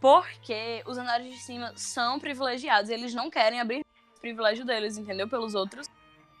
[0.00, 2.90] porque os andares de cima são privilegiados.
[2.90, 3.80] e Eles não querem abrir
[4.16, 5.26] o privilégio deles, entendeu?
[5.28, 5.86] Pelos outros.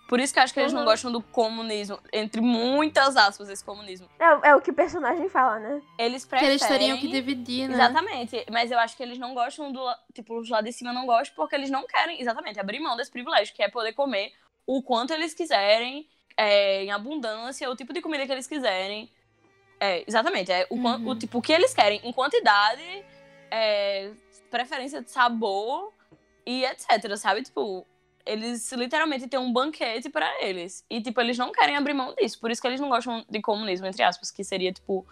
[0.08, 2.00] Por isso que eu acho que eles não gostam do comunismo.
[2.10, 4.08] Entre muitas aspas, esse comunismo.
[4.18, 5.82] É, é o que o personagem fala, né?
[5.98, 6.54] Eles Que preferem...
[6.54, 7.74] eles teriam que dividir, né?
[7.74, 8.42] Exatamente.
[8.50, 9.80] Mas eu acho que eles não gostam do.
[10.14, 13.10] Tipo, os lá de cima não gostam porque eles não querem, exatamente, abrir mão desse
[13.10, 14.32] privilégio, que é poder comer
[14.66, 19.12] o quanto eles quiserem, é, em abundância, o tipo de comida que eles quiserem.
[19.78, 20.50] É, exatamente.
[20.50, 21.08] É o, Uhum.
[21.10, 23.04] o tipo o que eles querem em quantidade,
[23.50, 24.10] é,
[24.50, 25.92] preferência de sabor
[26.46, 27.14] e etc.
[27.18, 27.42] Sabe?
[27.42, 27.86] Tipo,
[28.26, 30.84] eles literalmente têm um banquete pra eles.
[30.88, 32.38] E, tipo, eles não querem abrir mão disso.
[32.40, 35.06] Por isso que eles não gostam de comunismo, entre aspas, que seria, tipo,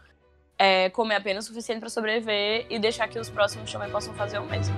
[0.59, 4.39] é, comer apenas o suficiente pra sobreviver e deixar que os próximos também possam fazer
[4.39, 4.75] o mesmo.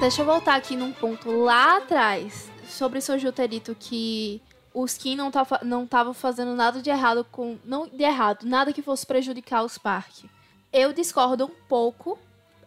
[0.00, 4.42] Deixa eu voltar aqui num ponto lá atrás sobre o seu Juterito que
[4.74, 7.56] os Kim não estavam não tava fazendo nada de errado com.
[7.64, 10.24] Não de errado, nada que fosse prejudicar os parques.
[10.72, 12.18] Eu discordo um pouco.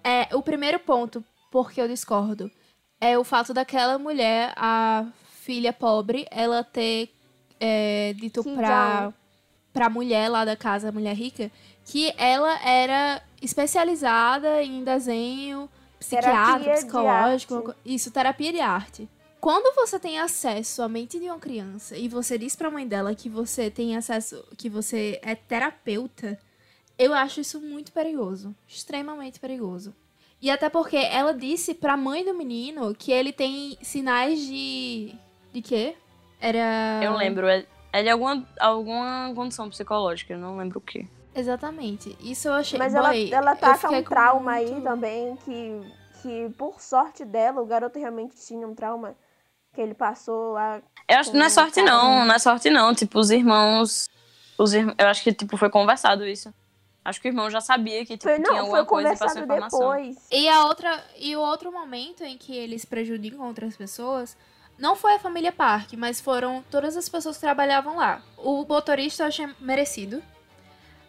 [0.05, 2.51] É, o primeiro ponto, porque eu discordo,
[3.01, 5.07] é o fato daquela mulher, a
[5.41, 7.09] filha pobre, ela ter
[7.59, 9.11] é, dito Kim pra,
[9.73, 11.51] pra mulher lá da casa, a mulher rica,
[11.83, 15.67] que ela era especializada em desenho
[15.99, 19.09] psiquiátrico, psicológico, isso, terapia de arte.
[19.41, 23.13] Quando você tem acesso à mente de uma criança e você diz pra mãe dela
[23.15, 26.39] que você tem acesso, que você é terapeuta,
[26.97, 29.93] eu acho isso muito perigoso, extremamente perigoso.
[30.41, 35.15] E até porque ela disse pra mãe do menino que ele tem sinais de
[35.53, 35.95] de quê?
[36.39, 41.07] Era Eu lembro, é, é de alguma, alguma condição psicológica, eu não lembro o que.
[41.33, 42.15] Exatamente.
[42.21, 42.77] Isso eu achei.
[42.77, 45.81] Mas ela, Boy, ela tá com fiquei um trauma muito- aí também, que,
[46.21, 49.15] que por sorte dela, o garoto realmente tinha um trauma
[49.73, 50.81] que ele passou lá.
[51.07, 51.91] Eu acho que não é sorte cara.
[51.91, 52.93] não, não é sorte não.
[52.93, 54.09] Tipo, os irmãos.
[54.57, 54.93] Os irm...
[54.97, 56.53] Eu acho que tipo, foi conversado isso.
[57.05, 59.17] Acho que o irmão já sabia que tipo, Foi, tinha não, alguma foi coisa e
[59.17, 59.79] passou informação.
[59.79, 60.17] depois.
[60.31, 64.35] E a outra e o outro momento em que eles prejudicam outras pessoas
[64.75, 68.23] não foi a família Park, mas foram todas as pessoas que trabalhavam lá.
[68.37, 70.21] O motorista eu achei merecido,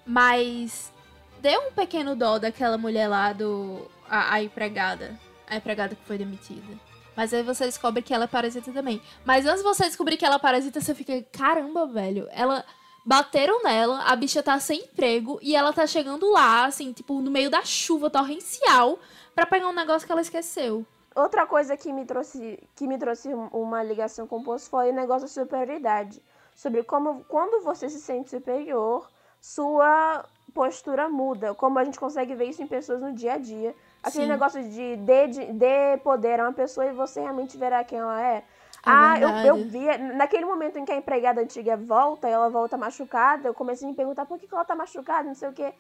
[0.05, 0.93] mas
[1.41, 6.19] deu um pequeno dó daquela mulher lá do a, a empregada, a empregada que foi
[6.19, 6.79] demitida.
[7.17, 9.01] Mas aí você descobre que ela é parasita também.
[9.25, 12.63] Mas antes de você descobrir que ela é parasita, você fica, caramba, velho, ela
[13.07, 17.31] bateram nela, a bicha tá sem emprego e ela tá chegando lá, assim, tipo, no
[17.31, 18.99] meio da chuva torrencial
[19.33, 20.85] pra pegar um negócio que ela esqueceu.
[21.15, 24.91] Outra coisa que me trouxe, que me trouxe um- uma ligação com o poço foi
[24.91, 26.21] o negócio de superioridade.
[26.55, 29.09] Sobre como, quando você se sente superior,
[29.41, 31.55] sua postura muda.
[31.55, 33.75] Como a gente consegue ver isso em pessoas no dia a dia.
[34.03, 34.31] Aquele Sim.
[34.31, 38.21] negócio de dê, de dê poder a uma pessoa e você realmente verá quem ela
[38.21, 38.45] é.
[38.87, 39.85] Ah, eu, eu vi.
[40.15, 43.91] Naquele momento em que a empregada antiga volta, e ela volta machucada, eu comecei a
[43.91, 45.75] me perguntar por que, que ela tá machucada, não sei o quê.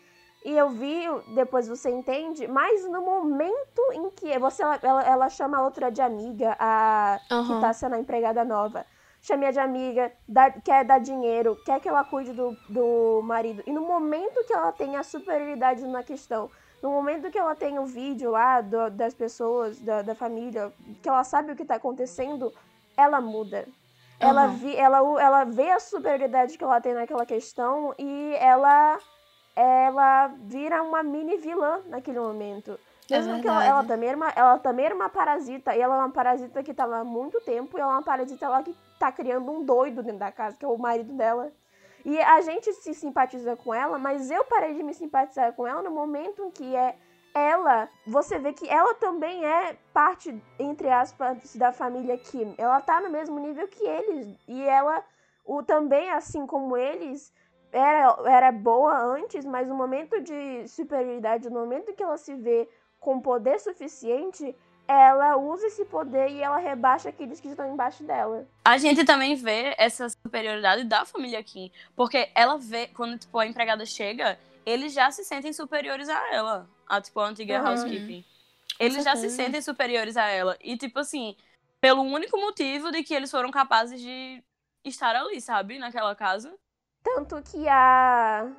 [0.44, 1.02] E eu vi,
[1.34, 6.00] depois você entende, mas no momento em que você ela, ela chama a outra de
[6.00, 7.60] amiga, a que Aham.
[7.60, 8.84] tá sendo a empregada nova.
[9.22, 13.60] Chame de amiga, dá- quer dar dinheiro, quer que ela cuide do, do marido.
[13.66, 16.48] E no momento que ela tem a superioridade na questão,
[16.80, 21.08] no momento que ela tem o vídeo lá do- das pessoas, da, da família, que
[21.08, 22.52] ela sabe o que tá acontecendo,
[22.96, 23.66] ela muda.
[24.18, 24.56] Ela, Aham.
[24.56, 28.98] vi, ela, ela vê a superioridade que ela tem naquela questão e ela,
[29.54, 32.78] ela vira uma mini vilã naquele momento.
[33.10, 35.94] É Mesmo que ela, ela também era uma, ela também era uma parasita, e ela
[35.94, 38.62] é uma parasita que tá lá há muito tempo, e ela é uma parasita lá
[38.62, 41.52] que tá criando um doido dentro da casa, que é o marido dela.
[42.04, 45.82] E a gente se simpatiza com ela, mas eu parei de me simpatizar com ela
[45.82, 46.96] no momento em que é
[47.36, 52.54] ela, você vê que ela também é parte, entre aspas, da família Kim.
[52.56, 54.26] Ela tá no mesmo nível que eles.
[54.48, 55.04] E ela,
[55.44, 57.30] o também, assim como eles,
[57.70, 62.66] era, era boa antes, mas no momento de superioridade, no momento que ela se vê
[62.98, 64.56] com poder suficiente,
[64.88, 68.46] ela usa esse poder e ela rebaixa aqueles que estão embaixo dela.
[68.64, 71.70] A gente também vê essa superioridade da família Kim.
[71.94, 76.68] Porque ela vê, quando tipo, a empregada chega, eles já se sentem superiores a ela.
[76.88, 77.68] A, tipo, a antiga Uhum.
[77.68, 78.24] housekeeping.
[78.78, 80.58] Eles já se sentem superiores a ela.
[80.60, 81.36] E, tipo assim,
[81.80, 84.42] pelo único motivo de que eles foram capazes de
[84.84, 85.78] estar ali, sabe?
[85.78, 86.52] Naquela casa.
[87.02, 88.50] Tanto que a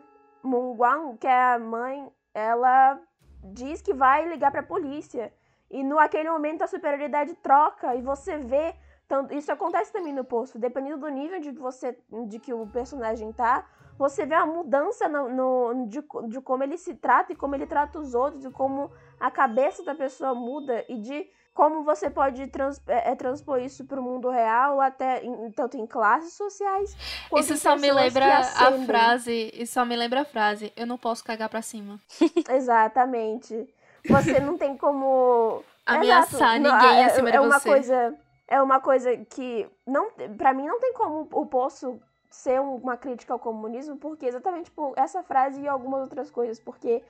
[0.41, 2.99] Mungwang, que é a mãe, ela
[3.43, 5.31] diz que vai ligar pra polícia.
[5.69, 8.73] E no aquele momento a superioridade troca e você vê.
[9.07, 10.57] Tanto, isso acontece também no poço.
[10.57, 13.65] Dependendo do nível de, você, de que o personagem tá,
[13.97, 17.65] você vê uma mudança no, no- de, de como ele se trata e como ele
[17.67, 22.45] trata os outros, e como a cabeça da pessoa muda e de como você pode
[22.47, 26.95] trans, é, é, transpor isso pro mundo real, até em- tanto em classes sociais.
[27.35, 29.51] Isso só me lembra a frase.
[29.55, 30.71] Isso só me lembra a frase.
[30.77, 31.99] Eu não posso cagar pra cima.
[32.47, 33.67] Exatamente.
[34.07, 36.75] Você não tem como Ameaçar Exato.
[36.75, 37.69] Ninguém é- acima é de uma você.
[37.69, 38.15] coisa
[38.49, 41.99] é uma coisa que não para mim não tem como o poço
[42.37, 46.59] ser um- uma crítica ao comunismo porque exatamente por essa frase e algumas outras coisas
[46.59, 47.03] porque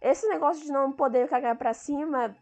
[0.00, 2.34] esse negócio de não poder cagar pra cima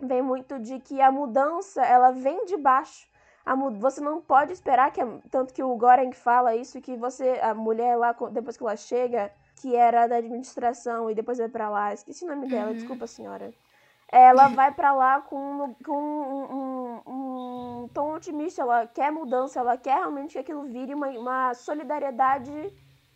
[0.00, 3.08] vem muito de que a mudança ela vem de baixo.
[3.44, 7.52] A você não pode esperar que tanto que o Goren fala isso que você a
[7.54, 11.92] mulher lá depois que ela chega que era da administração e depois vai pra lá.
[11.92, 12.74] Esqueci o nome dela Uhum.
[12.74, 13.52] desculpa senhora
[14.16, 19.76] ela vai pra lá com, com um, um- um tom otimista, ela quer mudança, ela
[19.76, 22.72] quer realmente que aquilo vire uma, uma solidariedade.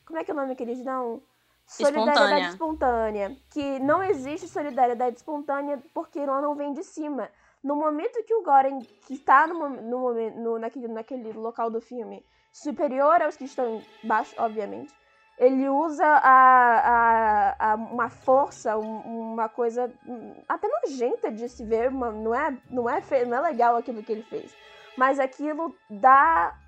[0.07, 1.23] Como é que é o nome que eles dão?
[1.67, 3.37] Solidariedade espontânea.
[3.51, 7.29] Que não existe solidariedade espontânea porque ela não vem de cima.
[7.63, 12.25] No momento que o Goren, que está no, no no, naquele, naquele local do filme,
[12.53, 14.93] superior aos que estão embaixo, obviamente.
[15.38, 21.64] Ele usa a, a, a uma força, um, uma coisa hum, até nojenta de se
[21.64, 24.55] ver, não, é, não, é não é legal aquilo que ele fez.
[24.96, 26.59] Mas aquilo dá.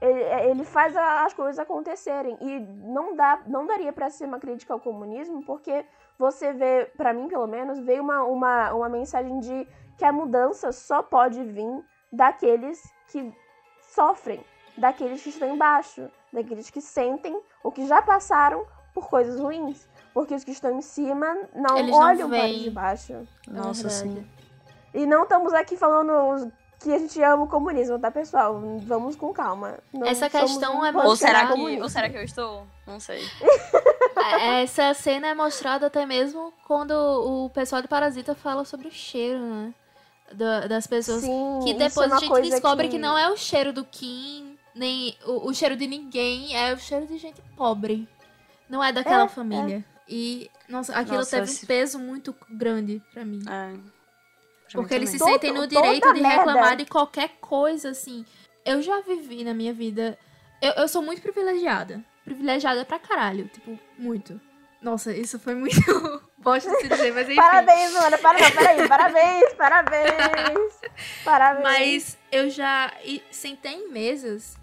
[0.00, 2.38] Ele, ele faz as coisas acontecerem.
[2.40, 5.84] E não, dá, não daria para ser uma crítica ao comunismo, porque
[6.16, 9.66] você vê, para mim pelo menos, veio uma, uma, uma mensagem de
[9.98, 13.34] que a mudança só pode vir daqueles que
[13.80, 14.42] sofrem,
[14.80, 18.64] daqueles que estão embaixo, daqueles que sentem ou que já passaram
[18.94, 19.88] por coisas ruins.
[20.12, 23.28] Porque os que estão em cima não Eles olham não para de baixo.
[23.46, 24.20] Nossa, verdade.
[24.20, 24.26] sim.
[24.92, 28.60] E não estamos aqui falando que a gente ama o comunismo, tá, pessoal?
[28.80, 29.78] Vamos com calma.
[29.92, 32.66] Não Essa questão é Ou será, que, ou será que eu estou?
[32.86, 33.22] Não sei.
[34.40, 38.90] É, Essa cena é mostrada até mesmo quando o pessoal de Parasita fala sobre o
[38.90, 39.74] cheiro, né?
[40.32, 41.22] Da- das pessoas.
[41.22, 42.98] Sim, que isso depois é a gente descobre que...
[42.98, 47.06] não é o cheiro do Kim, nem o, o cheiro de ninguém, é o cheiro
[47.06, 48.08] de gente pobre.
[48.68, 49.84] Não é daquela É, família.
[50.08, 53.40] E, nossa, aquilo Nossa, teve esse- um peso muito grande pra mim.
[53.48, 53.72] É.
[53.74, 55.18] Pra Porque mim eles se.
[55.18, 56.38] Todo- sentem no direito de merda.
[56.38, 58.24] reclamar de qualquer coisa, assim.
[58.64, 60.16] Eu já vivi na minha vida.
[60.62, 62.04] Eu, eu sou muito privilegiada.
[62.24, 63.48] Privilegiada pra caralho.
[63.48, 64.40] Tipo, muito.
[64.80, 65.76] Nossa, isso foi muito.
[66.38, 67.36] Bosta de se dizer, mas enfim.
[67.36, 68.18] Parabéns, mano.
[68.18, 68.88] Para, não, peraí.
[68.88, 70.80] Parabéns, parabéns.
[71.24, 71.62] Parabéns.
[71.64, 72.92] Mas eu já
[73.30, 74.56] sentei em mesas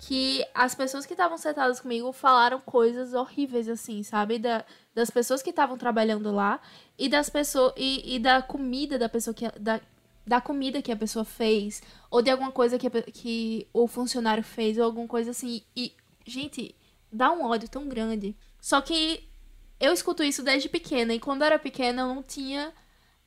[0.00, 4.38] que as pessoas que estavam sentadas comigo falaram coisas horríveis, assim, sabe?
[4.38, 6.58] Da, das pessoas que estavam trabalhando lá
[6.98, 7.74] e das pessoas.
[7.76, 9.46] E, e da comida da pessoa que.
[9.60, 9.78] Da,
[10.26, 14.42] da comida que a pessoa fez, ou de alguma coisa que, a que o funcionário
[14.42, 15.62] fez, ou alguma coisa assim.
[15.76, 15.92] E,
[16.24, 16.74] gente,
[17.12, 18.34] dá um ódio tão grande.
[18.58, 19.28] Só que
[19.78, 22.72] eu escuto isso desde pequena, e quando eu era pequena eu não tinha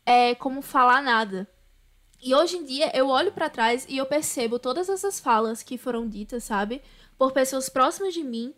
[0.06, 1.48] é, como falar nada.
[2.26, 5.78] E hoje em dia eu olho pra trás e eu percebo todas essas falas que
[5.78, 6.82] foram ditas, sabe?
[7.18, 8.54] Por pessoas próximas de mim.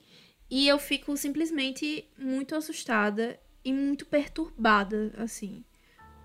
[0.47, 5.65] E eu fico simplesmente muito assustada e muito perturbada, assim.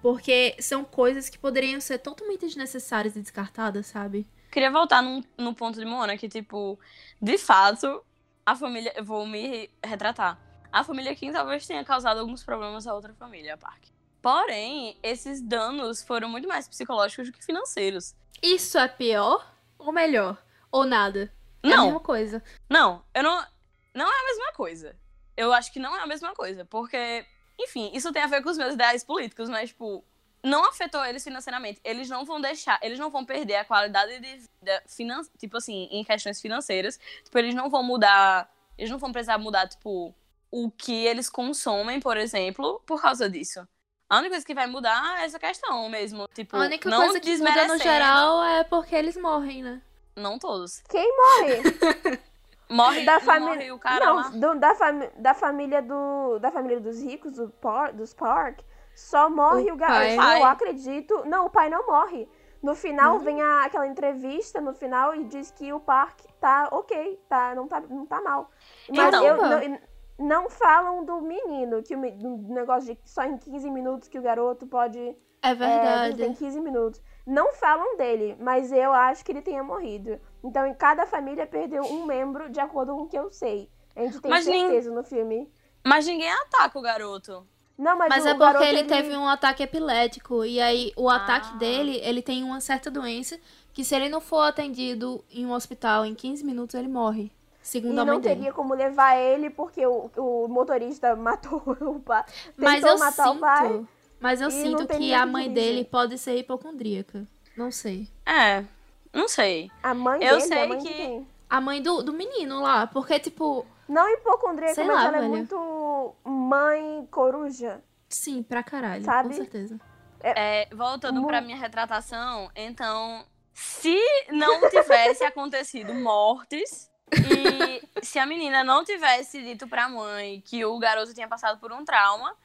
[0.03, 4.29] Porque são coisas que poderiam ser totalmente desnecessárias e descartadas, sabe?
[4.53, 6.79] Queria voltar num, no ponto de Moana, que, tipo,
[7.22, 8.05] de fato,
[8.44, 8.92] a família.
[8.94, 10.38] Eu vou me retratar.
[10.70, 13.85] A família Kim talvez tenha causado alguns problemas à outra família, a Park.
[14.22, 18.14] Porém, esses danos foram muito mais psicológicos do que financeiros.
[18.42, 20.42] Isso é pior ou melhor?
[20.70, 21.33] Ou nada?
[21.62, 22.42] É a Não, mesma coisa.
[22.68, 23.46] Não, eu não.
[23.94, 24.96] Não é a mesma coisa.
[25.37, 26.64] Eu acho que não é a mesma coisa.
[26.64, 27.26] Porque,
[27.59, 30.04] enfim, isso tem a ver com os meus ideais políticos, mas, tipo,
[30.42, 31.80] não afetou eles financeiramente.
[31.83, 35.88] Eles não vão deixar, eles não vão perder a qualidade de vida finan tipo assim,
[35.90, 36.98] em questões financeiras.
[37.24, 38.50] Tipo, eles não vão mudar.
[38.78, 40.14] Eles não vão precisar mudar, tipo,
[40.50, 43.66] o que eles consomem, por exemplo, por causa disso.
[44.10, 46.26] A única coisa que vai mudar é essa questão mesmo.
[46.34, 49.80] Tipo, A única não coisa que muda no geral é porque eles morrem, né?
[50.16, 50.82] Não todos.
[50.90, 52.18] Quem morre?
[52.68, 53.54] Morre, da família.
[53.56, 54.30] morre o cara lá.
[54.30, 56.38] Não, do- da, fami da família do.
[56.38, 58.60] Da família dos ricos, do Par dos Park,
[58.94, 60.14] só morre O o, pai.
[60.16, 60.38] garoto.
[60.38, 61.22] Eu acredito.
[61.26, 62.28] Não, o pai não morre.
[62.62, 63.20] No final Não?
[63.24, 67.66] vem a- aquela entrevista no final e diz que o Park tá ok, tá, não,
[67.66, 68.48] tá, não tá mal.
[68.88, 69.24] Mas Então.
[69.24, 69.78] eu, não,
[70.20, 74.22] não falam do menino, que o do negócio de só em 15 minutos que o
[74.22, 75.16] garoto pode É
[75.50, 76.16] é, verdade.
[76.16, 77.00] tem 15 minutos.
[77.26, 80.20] Não falam dele, mas eu acho que ele tenha morrido.
[80.44, 83.68] Então, em cada família perdeu um membro, de acordo com o que eu sei.
[83.96, 85.50] A gente tem Mas nem- certeza no filme.
[85.85, 87.46] Mas ninguém ataca o garoto.
[87.78, 90.44] Não, mas, Mas o é porque garoto, ele teve um ataque epilético.
[90.44, 91.56] E aí, o ataque Ah.
[91.56, 93.38] dele, ele tem uma certa doença
[93.72, 97.33] que se ele não for atendido em um hospital em 15 minutos, ele morre.
[97.62, 98.34] E Segundo a mãe não dele.
[98.36, 102.24] teria como levar ele porque o, o motorista matou o pai.
[102.56, 103.68] Mas eu matar o pai.
[103.68, 103.88] sinto.
[104.18, 105.66] Mas eu e sinto que a mãe dirija.
[105.72, 107.26] dele pode ser hipocondríaca.
[107.56, 108.08] Não sei.
[108.26, 108.64] É,
[109.12, 109.70] não sei.
[109.82, 111.26] A mãe Eu dele, sei a mãe de que- quem?
[111.48, 112.86] A mãe do, do menino lá.
[112.86, 115.30] Porque, tipo, Não hipocondríaca, Sei mas lá, ela é velho.
[115.32, 117.80] muito mãe coruja.
[118.08, 119.04] sim, pra caralho.
[119.04, 119.30] Sabe?
[119.30, 119.80] Com certeza.
[120.22, 123.98] É, voltando Mu- pra minha retratação, então, se
[124.30, 130.78] não tivesse acontecido mortes e se a menina não tivesse dito pra mãe que o
[130.78, 132.36] garoto tinha passado por um trauma,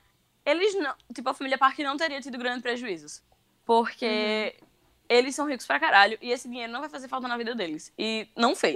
[0.45, 3.22] eles não, tipo, a família Park não teria tido grandes prejuízos.
[3.66, 4.55] Porque
[5.09, 7.91] eles são ricos pra caralho e esse dinheiro não vai fazer falta na vida deles.
[7.97, 8.76] E não fez.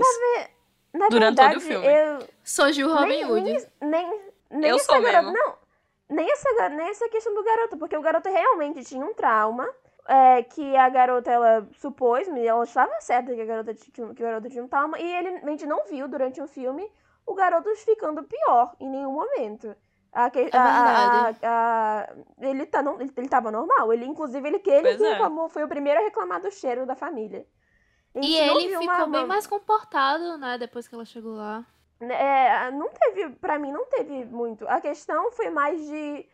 [0.92, 1.86] Na Durante todo verdade, o filme.
[1.88, 3.44] eu, Surgiu Robin Hood.
[3.44, 5.38] nem, nem, nem Eu essa sou garota, mesmo.
[5.38, 5.56] não.
[6.10, 9.70] Nem essa, nem essa questão do garoto, porque o garoto realmente tinha um trauma.
[10.10, 14.26] É, que a garota, ela supôs, ela estava certa que a garota tinha, que o
[14.26, 16.90] garoto tinha um trauma, e ele a gente não viu durante o filme
[17.26, 19.76] o garoto ficando pior em nenhum momento.
[20.12, 22.08] A, É a- a- a-
[22.42, 23.94] ele, tá, não, ele, ele tava normal.
[23.94, 25.12] Ele, inclusive, ele, que ele que é.
[25.12, 27.46] reclamou, foi o primeiro a reclamar do cheiro da família.
[28.16, 31.64] A E ele ficou uma- bem uma- mais comportado, né, depois que ela chegou lá.
[32.02, 34.68] É, não teve, pra mim, não teve muito.
[34.68, 36.28] A questão foi mais de,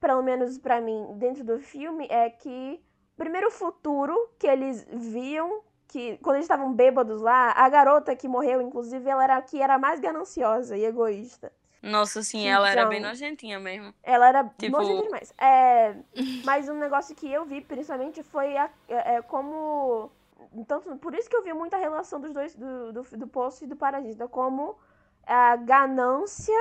[0.00, 2.82] pelo menos pra mim, dentro do filme, é que
[3.20, 8.62] primeiro futuro que eles viam, que quando eles estavam bêbados lá, a garota que morreu,
[8.62, 11.52] inclusive, ela era a que era mais gananciosa e egoísta.
[11.82, 13.92] Nossa, sim, ela era Então- bem nojentinha mesmo.
[14.02, 15.34] Ela era Tipo- nojenta demais.
[15.38, 15.94] É,
[16.44, 20.10] mas um negócio que eu vi, principalmente, foi a- é, é como.
[20.66, 23.66] Tanto, por isso que eu vi muita relação dos dois, do, do, do Poço e
[23.66, 24.76] do Parasita, como
[25.26, 26.58] a ganância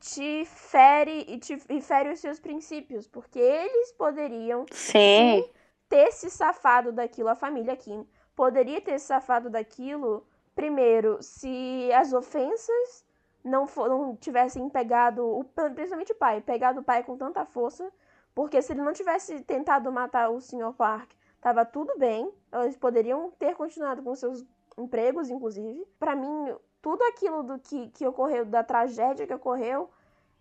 [0.00, 3.06] te fere e, te, e fere os seus princípios.
[3.06, 5.44] Porque eles poderiam Sim.
[5.88, 12.12] Ter se safado daquilo, a família Kim poderia ter se safado daquilo, primeiro, se as
[12.12, 13.04] ofensas
[13.42, 17.90] não, não tivessem pegado, o, principalmente o pai, pegado o pai com tanta força,
[18.34, 20.72] porque se ele não tivesse tentado matar o Sr.
[20.76, 21.10] Park,
[21.40, 24.44] tava tudo bem, eles poderiam ter continuado com seus
[24.76, 25.84] empregos, inclusive.
[25.98, 29.90] Pra mim, tudo aquilo do que, que ocorreu, da tragédia que ocorreu,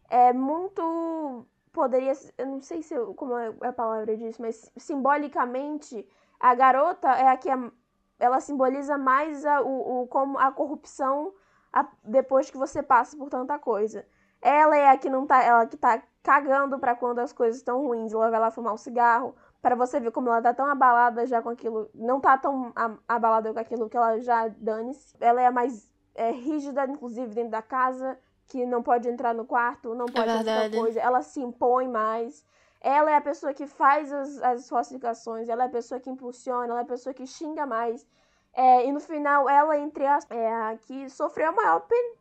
[0.09, 1.45] é muito.
[1.77, 2.11] Poderia.
[2.39, 6.07] Eu não sei se eu- como é a palavra disso, mas simbolicamente,
[6.39, 7.71] a garota é a que é-
[8.19, 11.33] ela simboliza mais a, o, o- como a corrupção
[11.71, 14.07] a- depois que você passa por tanta coisa.
[14.41, 15.43] Ela é a que não tá.
[15.43, 18.11] Ela que tá cagando pra quando as coisas estão ruins.
[18.13, 19.35] Ela vai lá fumar um cigarro.
[19.61, 21.89] Pra você ver como ela tá tão abalada já com aquilo.
[21.93, 22.73] Não tá tão
[23.07, 25.15] abalada com aquilo que ela já dane-se.
[25.19, 28.17] Ela é a mais é, rígida, inclusive, dentro da casa.
[28.47, 30.77] Que não pode entrar no quarto, não pode fazer tal verdade.
[30.77, 30.99] coisa.
[30.99, 32.45] Ela se impõe mais.
[32.79, 35.49] Ela é a pessoa que faz as, as falsificações.
[35.49, 36.65] Ela é a pessoa que impulsiona.
[36.67, 38.05] Ela é a pessoa que xinga mais.
[38.53, 40.25] É, e no final, ela, entre as.
[40.31, 42.13] É a que sofreu a maior pen,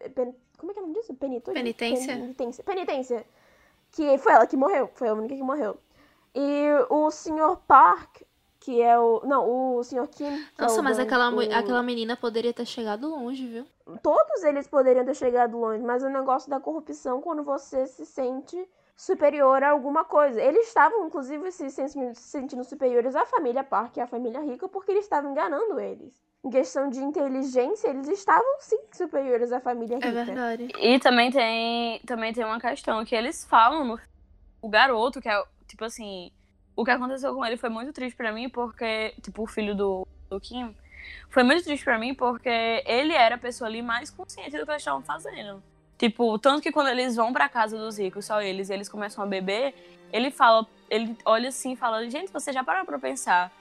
[0.00, 1.14] é, pen- como é que é o nome disso?
[1.14, 1.54] Penitência?
[1.54, 2.16] Penitência?
[2.16, 2.64] Penitência.
[2.64, 3.26] Penitência.
[3.92, 4.90] Que foi ela que morreu.
[4.94, 5.78] Foi a única que morreu.
[6.34, 7.56] E o Sr.
[7.66, 8.22] Park,
[8.60, 9.22] que é o.
[9.24, 10.06] Não, o Sr.
[10.08, 10.26] Kim.
[10.26, 13.66] é Nossa, o mas dono- aquela, o- aquela menina poderia ter chegado longe, viu?
[14.02, 18.68] Todos eles poderiam ter chegado longe, mas o negócio da corrupção quando você se sente
[18.94, 20.40] superior a alguma coisa.
[20.42, 24.68] Eles estavam, inclusive, se sentindo, se sentindo superiores à família Park e à família rica
[24.68, 26.20] porque eles estavam enganando eles.
[26.44, 30.08] Em questão de inteligência, eles estavam sim superiores à família rica.
[30.08, 30.68] É verdade.
[30.78, 33.98] E também tem, também tem uma questão que eles falam no
[34.62, 36.30] o garoto, que é, tipo assim,
[36.80, 40.06] o que aconteceu com ele foi muito triste pra mim, porque, tipo, o filho do,
[40.28, 40.74] do Kim,
[41.28, 44.70] foi muito triste pra mim porque ele era a pessoa ali mais consciente do que
[44.70, 45.62] eles estavam fazendo.
[45.98, 49.22] Tipo, tanto que quando eles vão pra casa dos ricos, só eles, e eles começam
[49.22, 49.74] a beber,
[50.12, 53.52] ele fala, ele olha assim e fala, gente, você já parou pra pensar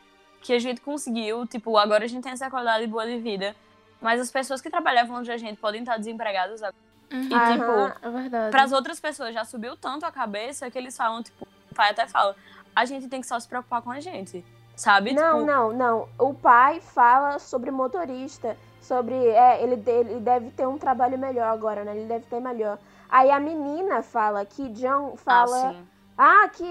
[0.42, 3.54] que a gente conseguiu, tipo, agora a gente tem essa qualidade boa de vida,
[4.02, 6.90] mas as pessoas que trabalhavam onde a gente podem estar desempregadas agora.
[7.12, 7.24] Uhum.
[7.24, 8.52] E, tipo, É verdade.
[8.52, 11.92] para as outras pessoas já subiu tanto a cabeça que eles falam, tipo, o pai
[11.92, 12.36] até fala,
[12.82, 14.44] a gente tem que só se preocupar com a gente,
[14.76, 15.14] sabe?
[15.14, 16.10] Não, tipo, não, não.
[16.18, 19.16] O pai fala sobre motorista, sobre.
[19.16, 21.96] É, ele, ele deve ter um trabalho melhor agora, né?
[21.96, 22.78] Ele deve ter melhor.
[23.10, 25.72] Aí a menina fala que John fala.
[25.72, 25.84] ah.
[26.22, 26.66] Ah, que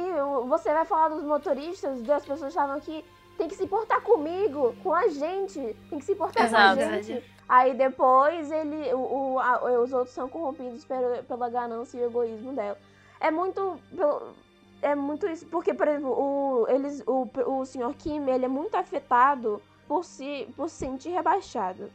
[0.46, 3.02] você vai falar dos motoristas, das pessoas que estavam aqui.
[3.38, 5.58] Tem que se importar comigo, com a gente.
[5.88, 6.76] Tem que se importar Exato.
[6.76, 7.24] com a gente.
[7.48, 8.98] Aí depois ele, o,
[9.34, 12.76] o- a- os outros são corrompidos pela, pela ganância e egoísmo dela.
[13.20, 13.78] É muito.
[13.96, 14.34] pelo-
[14.80, 17.94] É muito isso, porque, por exemplo, o, eles, o, o Sr.
[17.98, 21.90] Kim, ele é muito afetado por se, por se sentir rebaixado.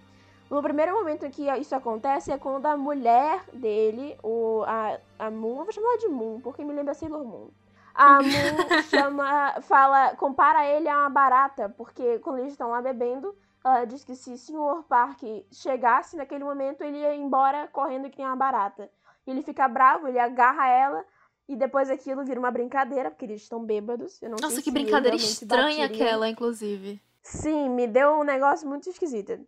[0.49, 5.59] No primeiro momento que isso acontece é quando a mulher dele, o, a, a Moon,
[5.59, 7.49] eu vou chamar ela de Moon, porque me lembra Sailor Moon.
[7.95, 13.33] A Moon chama, fala, compara ele a uma barata, porque quando eles estão lá bebendo,
[13.63, 14.83] ela diz que se o Sr.
[14.83, 15.21] Park
[15.51, 18.89] chegasse naquele momento, ele ia embora correndo que nem uma barata.
[19.25, 21.05] E ele fica bravo, ele agarra ela,
[21.47, 24.21] e depois aquilo vira uma brincadeira, porque eles estão bêbados.
[24.21, 27.01] Eu não Nossa, sei que se brincadeira estranha aquela, inclusive.
[27.21, 29.39] Sim, me deu um negócio muito esquisito.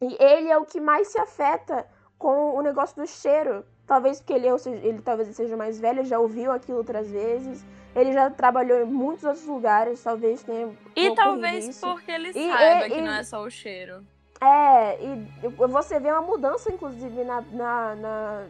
[0.00, 1.86] E ele é o que mais se afeta
[2.16, 3.64] com o negócio do cheiro.
[3.86, 7.64] Talvez porque ele, ou seja, ele talvez seja mais velho, já ouviu aquilo outras vezes.
[7.96, 10.72] Ele já trabalhou em muitos outros lugares, talvez tenha.
[10.94, 11.80] E talvez isso.
[11.86, 14.04] porque ele E- saiba e- que e- não é só o cheiro.
[14.40, 18.46] É, e você vê uma mudança, inclusive, na, na, na-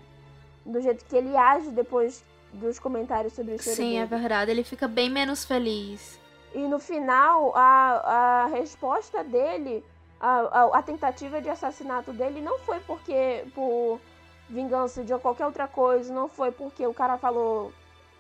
[0.66, 2.22] do jeito que ele age depois
[2.53, 4.51] dos comentários sobre o Sim, é verdade.
[4.51, 6.18] Ele fica bem menos feliz.
[6.55, 9.84] E no final, a, a resposta dele,
[10.20, 14.01] a, a, a tentativa de assassinato dele não foi porque por
[14.49, 17.72] vingança de qualquer outra coisa, não foi porque o cara falou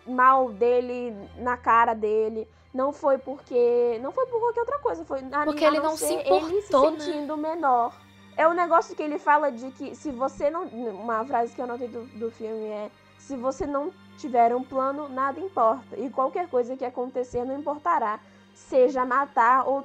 [0.06, 3.98] mal dele na cara dele, não foi porque.
[4.02, 6.68] Não foi por qualquer outra coisa, foi a, Porque ele não se ser ele se
[6.68, 7.00] importou, né?
[7.00, 7.94] sentindo menor.
[8.36, 10.64] É o negócio que ele fala de que se você não.
[10.64, 15.08] Uma frase que eu anotei do, do filme é: se você não tiver um plano,
[15.08, 15.96] nada importa.
[15.96, 18.18] E qualquer coisa que acontecer não importará.
[18.54, 19.84] seja matar ou,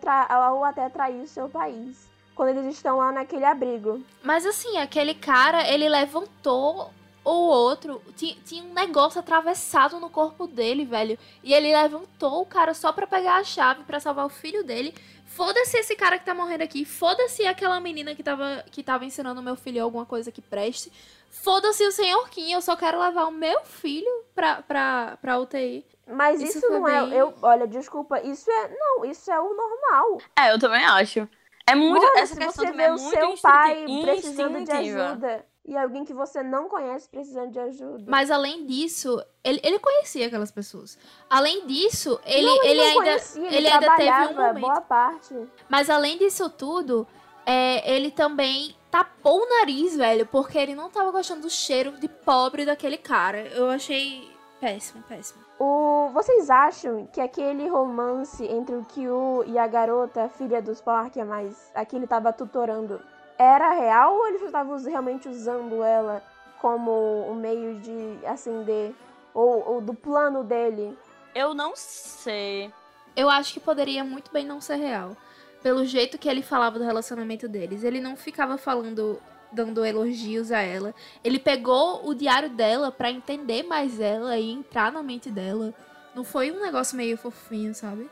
[0.53, 2.09] ou até trair o seu país.
[2.35, 4.01] Quando eles estão lá naquele abrigo.
[4.23, 6.91] Mas assim, aquele cara, ele levantou
[7.23, 8.01] o outro.
[8.15, 11.17] Tinha, tinha um negócio atravessado no corpo dele, velho.
[11.43, 14.93] E ele levantou o cara só pra pegar a chave para salvar o filho dele.
[15.25, 16.85] Foda-se esse cara que tá morrendo aqui.
[16.85, 20.91] Foda-se aquela menina que tava, que tava ensinando meu filho alguma coisa que preste.
[21.41, 25.85] Foda-se o senhor Kim, eu só quero levar o meu filho pra, pra, pra UTI.
[26.07, 27.09] Mas isso, isso não é.
[27.11, 28.69] Eu, olha, desculpa, isso é.
[28.77, 30.19] Não, isso é o normal.
[30.39, 31.27] É, eu também acho.
[31.65, 32.01] É muito.
[32.05, 35.77] Mano, essa se questão você também vê é o seu pai precisando de ajuda e
[35.77, 38.03] alguém que você não conhece precisando de ajuda.
[38.05, 40.99] Mas além disso, ele, ele conhecia aquelas pessoas.
[41.29, 42.99] Além disso, ele, Não, ele, não ainda.
[43.01, 45.33] conhecia, ele, ele ainda teve um momento- boa parte.
[45.69, 47.07] Mas além disso tudo,
[47.45, 52.07] é, ele também tapou o nariz, velho, porque ele não tava gostando do cheiro de
[52.07, 53.39] pobre daquele cara.
[53.47, 54.31] Eu achei
[54.61, 55.43] péssimo, péssimo.
[55.59, 61.25] O, vocês acham que aquele romance entre o Kyu e a garota, filha dos Parker,
[61.25, 63.01] mas a que ele tava tutorando,
[63.35, 66.21] era real ou ele tava realmente usando ela
[66.61, 68.93] como um meio de ascender?
[69.33, 70.95] Ou, ou do plano dele?
[71.33, 72.71] Eu não sei.
[73.15, 75.17] Eu acho que poderia muito bem não ser real.
[75.63, 77.83] Pelo jeito que ele falava do relacionamento deles.
[77.83, 79.19] Ele não ficava falando,
[79.51, 80.93] dando elogios a ela.
[81.23, 85.73] Ele pegou o diário dela pra entender mais ela e entrar na mente dela.
[86.13, 88.09] Não foi um negócio meio fofinho, sabe?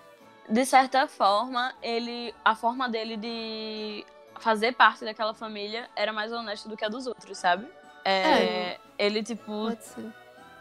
[0.50, 2.34] De certa forma, ele.
[2.44, 4.06] A forma dele de
[4.40, 7.68] fazer parte daquela família era mais honesta do que a dos outros, sabe?
[8.04, 10.12] É, Ele, tipo, Pode ser.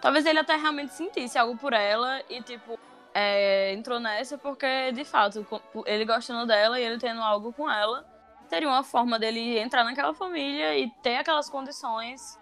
[0.00, 2.78] Talvez ele até realmente sentisse algo por ela e, tipo,
[3.14, 5.44] é, entrou nessa porque, de fato,
[5.86, 8.04] ele gostando dela e ele tendo algo com ela,
[8.48, 12.38] seria uma forma dele entrar naquela família e ter aquelas condições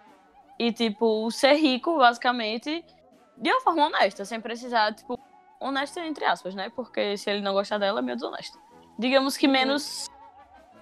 [0.57, 2.83] e, tipo, ser rico, basicamente,
[3.37, 5.19] de uma forma honesta, sem precisar, tipo,
[5.59, 6.69] honesta entre aspas, né?
[6.75, 8.57] Porque se ele não gostar dela, é meio desonesta.
[8.97, 10.07] Digamos que menos,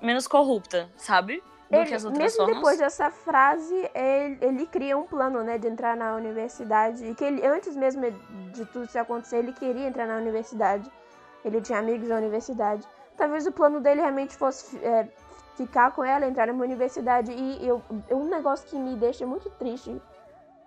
[0.01, 1.43] menos corrupta, sabe?
[1.69, 2.55] Do Ele- que as outras mesmo formas.
[2.55, 7.05] depois dessa frase, ele, ele cria um plano, né, de entrar na universidade.
[7.05, 8.09] E que ele, antes mesmo
[8.53, 10.89] de tudo isso acontecer, ele queria entrar na universidade.
[11.43, 12.87] Ele tinha amigos na universidade.
[13.17, 15.07] Talvez o plano dele realmente fosse é,
[15.55, 17.31] ficar com ela, entrar numa universidade.
[17.33, 20.01] E eu, um negócio que me deixa muito triste,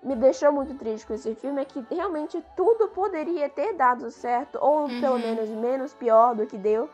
[0.03, 4.59] me deixou muito triste com esse filme, é que realmente tudo poderia ter dado certo,
[4.61, 5.21] ou pelo Uhum.
[5.21, 6.89] menos menos pior do que deu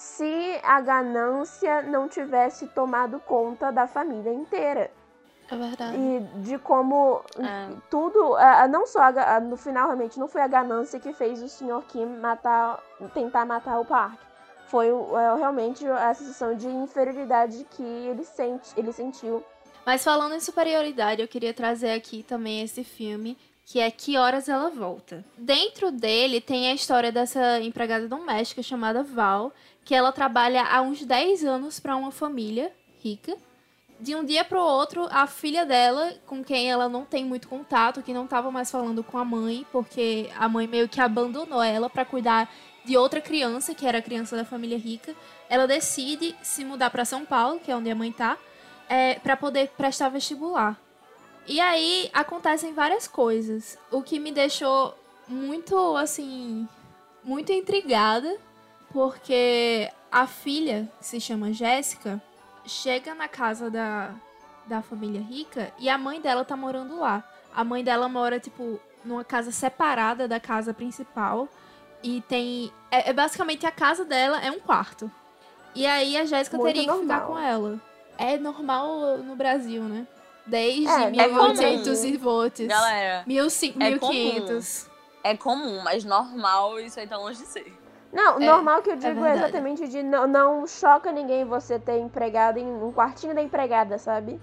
[0.00, 4.90] se a ganância não tivesse tomado conta da família inteira.
[5.50, 5.94] É verdade.
[5.94, 7.68] E de como É.
[7.90, 8.34] tudo,
[8.70, 11.82] não só a no final realmente não foi a ganância que fez o Sr.
[11.86, 12.82] Kim matar,
[13.12, 14.18] tentar matar o Park.
[14.68, 19.44] Foi é, realmente a sensação de inferioridade que ele sente, ele sentiu.
[19.84, 23.36] Mas falando em superioridade, eu queria trazer aqui também esse filme,
[23.66, 25.24] que é Que Horas Ela Volta.
[25.36, 29.52] Dentro dele tem a história dessa empregada doméstica chamada Val,
[29.90, 32.70] que ela trabalha há uns 10 anos para uma família
[33.02, 33.36] rica.
[33.98, 38.00] De um dia pro outro, a filha dela, com quem ela não tem muito contato,
[38.00, 41.90] que não tava mais falando com a mãe, porque a mãe meio que abandonou ela
[41.90, 42.48] para cuidar
[42.84, 45.12] de outra criança, que era criança da família rica,
[45.48, 48.38] ela decide se mudar para São Paulo, que é onde a mãe tá,
[48.88, 50.80] é, para poder prestar vestibular.
[51.48, 56.68] E aí acontecem várias coisas, o que me deixou muito assim,
[57.24, 58.38] muito intrigada,
[58.92, 62.20] porque a filha, que se chama Jéssica,
[62.64, 64.14] chega na casa da,
[64.66, 67.24] da família rica e a mãe dela tá morando lá.
[67.54, 71.48] A mãe dela mora, tipo, numa casa separada da casa principal.
[72.02, 72.72] E tem.
[72.90, 75.10] É, é basicamente a casa dela é um quarto.
[75.74, 77.26] E aí a Jéssica teria que ficar normal.
[77.26, 77.80] com ela.
[78.16, 80.06] É normal no Brasil, né?
[80.46, 82.66] Desde É, é 1800 e volts.
[82.66, 83.80] Galera, 1500.
[83.80, 84.12] é comum.
[84.12, 84.90] 1500.
[85.22, 87.79] é comum, mas normal isso aí tá longe de ser.
[88.12, 89.38] Não, É, normal que eu digo é, verdade.
[89.44, 94.40] exatamente de não, não choca ninguém você ter empregado em um quartinho da empregada, sabe?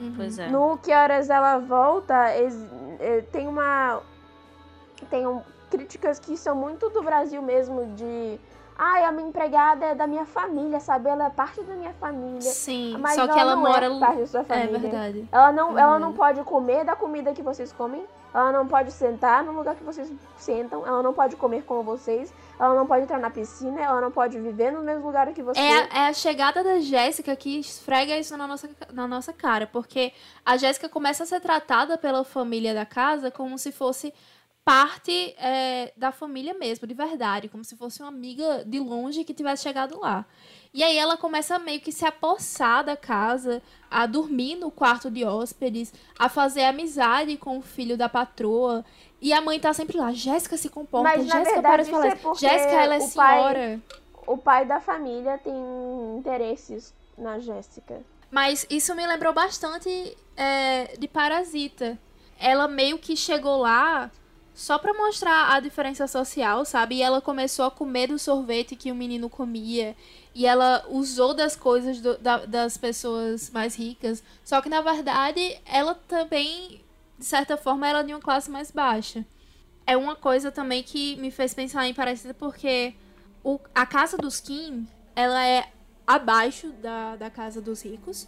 [0.00, 0.12] Uhum.
[0.16, 0.48] Pois é.
[0.48, 2.14] No Que Horas Ela Volta,
[2.98, 4.00] eh, tem uma.
[5.10, 8.38] Tem um- críticas que são muito do Brasil mesmo, de.
[8.78, 11.08] Ai, a minha empregada é da minha família, sabe?
[11.08, 12.42] Ela é parte da minha família.
[12.42, 13.86] Sim, Mas só que ela não mora.
[13.86, 14.78] é parte da sua É família.
[14.78, 15.28] verdade.
[15.32, 15.98] Ela não, ela Uhum.
[15.98, 18.04] não pode comer da comida que vocês comem.
[18.34, 20.86] Ela não pode sentar no lugar que vocês sentam.
[20.86, 22.32] Ela não pode comer com vocês.
[22.58, 23.80] Ela não pode entrar na piscina.
[23.80, 25.60] Ela não pode viver no mesmo lugar que você.
[25.60, 30.12] É é a chegada da Jéssica que esfrega isso na nossa, na nossa cara, porque
[30.44, 34.12] a Jéssica começa a ser tratada pela família da casa como se fosse
[34.66, 39.32] parte é, da família mesmo, de verdade, como se fosse uma amiga de longe que
[39.32, 40.26] tivesse chegado lá.
[40.74, 45.24] E aí ela começa meio que se apossar da casa, a dormir no quarto de
[45.24, 48.84] hóspedes, a fazer amizade com o filho da patroa.
[49.22, 52.16] E a mãe tá sempre lá, Jéssica se comporta, Mas, Jéssica para de falar é
[52.34, 53.80] Jéssica, ela é o pai- senhora.
[54.26, 55.54] O pai da família tem
[56.18, 58.02] interesses na Jéssica.
[58.32, 59.88] Mas isso me lembrou bastante
[60.36, 61.96] é, de Parasita.
[62.36, 64.10] Ela meio que chegou lá
[64.56, 66.96] só pra mostrar a diferença social, sabe?
[66.96, 69.94] E ela começou a comer do sorvete que o menino comia.
[70.34, 74.24] E ela usou das coisas do- da- das pessoas mais ricas.
[74.42, 76.80] Só que, na verdade, ela também,
[77.18, 79.26] de certa forma, ela é de uma classe mais baixa.
[79.86, 82.94] É uma coisa também que me fez pensar em Parasita porque
[83.44, 85.68] o- a casa dos Kim, ela é
[86.06, 88.26] abaixo da, da casa dos ricos.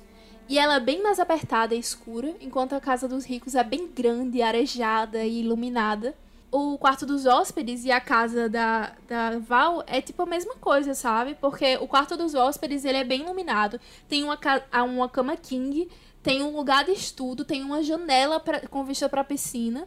[0.48, 3.86] E ela é bem mais apertada e escura, enquanto a casa dos ricos é bem
[3.86, 6.14] grande, arejada e iluminada.
[6.50, 10.94] O quarto dos hóspedes e a casa da, da Val é tipo a mesma coisa,
[10.94, 11.34] sabe?
[11.34, 13.78] Porque o quarto dos hóspedes ele é bem iluminado.
[14.08, 14.38] Tem uma,
[14.86, 15.86] uma cama king,
[16.22, 19.86] tem um lugar de estudo, tem uma janela pra, com vista pra piscina.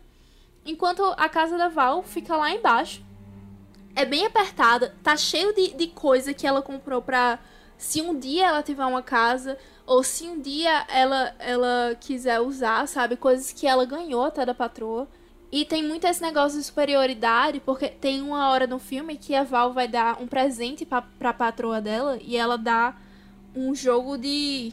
[0.64, 3.04] Enquanto a casa da Val fica lá embaixo.
[3.96, 7.40] É bem apertada, tá cheio de, de coisa que ela comprou pra.
[7.78, 9.58] Se um dia ela tiver uma casa,
[9.92, 13.18] ou se um dia ela, ela quiser usar, sabe?
[13.18, 15.06] Coisas que ela ganhou até da patroa.
[15.52, 19.44] E tem muito esse negócio de superioridade, porque tem uma hora no filme que a
[19.44, 22.96] Val vai dar um presente pra, pra patroa dela e ela dá
[23.54, 24.72] um jogo de,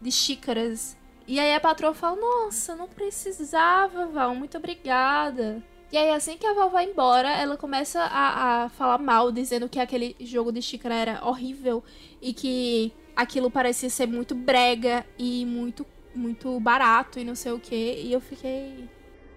[0.00, 0.96] de xícaras.
[1.26, 5.60] E aí a patroa fala: Nossa, não precisava, Val, muito obrigada.
[5.90, 9.68] E aí, assim que a Val vai embora, ela começa a, a falar mal, dizendo
[9.68, 11.82] que aquele jogo de xícara era horrível
[12.22, 17.60] e que aquilo parecia ser muito brega e muito, muito barato e não sei o
[17.60, 17.74] que.
[18.02, 18.88] E eu fiquei.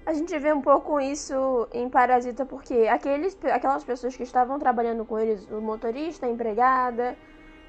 [0.05, 5.05] A gente vê um pouco isso em Parasita porque aqueles, aquelas pessoas que estavam trabalhando
[5.05, 7.17] com eles, o motorista, a empregada,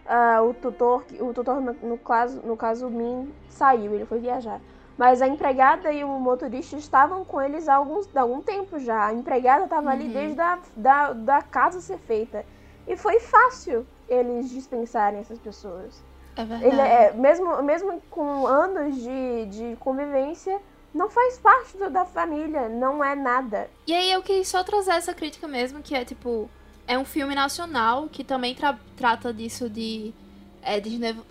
[0.06, 4.18] ah, o tutor, o tutor no, no caso, no caso o Min saiu, ele foi
[4.18, 4.60] viajar.
[4.98, 9.06] Mas a empregada e o motorista estavam com eles há, alguns, há algum tempo já.
[9.06, 10.12] A empregada estava ali Uhum.
[10.12, 12.44] desde a da, da casa ser feita.
[12.86, 16.02] E foi fácil eles dispensarem essas pessoas.
[16.36, 16.64] É verdade.
[16.72, 20.60] Ele é, mesmo, mesmo com anos de, de convivência,
[20.92, 23.68] não faz parte do- da família, não é nada.
[23.86, 26.48] E aí eu quis só trazer essa crítica mesmo, que é tipo.
[26.86, 30.12] É um filme nacional que também tra- trata disso de
[30.62, 30.78] é,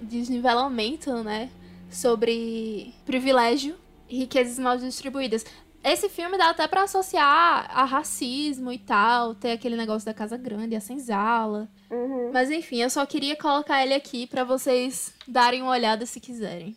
[0.02, 1.50] desnivelamento, né?
[1.92, 3.76] Sobre privilégio
[4.10, 5.46] e riquezas mal distribuídas.
[5.84, 10.38] Esse filme dá até pra associar a racismo e tal, ter aquele negócio da casa
[10.38, 11.68] grande, a senzala.
[11.92, 12.32] Uhum.
[12.32, 16.76] Mas enfim, eu só queria colocar ele aqui pra vocês darem uma olhada se quiserem.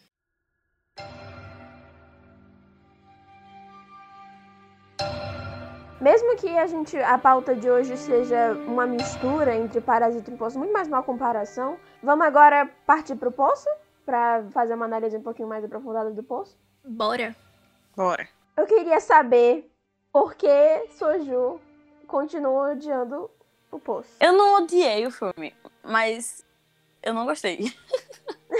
[6.01, 10.59] Mesmo que a gente a pauta de hoje seja uma mistura entre Parasita e Poço,
[10.59, 13.69] muito mais uma comparação, vamos agora partir pro Poço
[14.05, 16.57] Pra fazer uma análise um pouquinho mais aprofundada do Poço.
[16.85, 17.35] Bora.
[17.97, 18.29] Bora.
[18.57, 19.71] Eu queria saber
[20.11, 21.61] por que Soju
[22.07, 23.31] continua odiando
[23.71, 24.17] o Poço.
[24.19, 26.45] Eu não odiei o filme, mas
[27.03, 27.73] eu não gostei.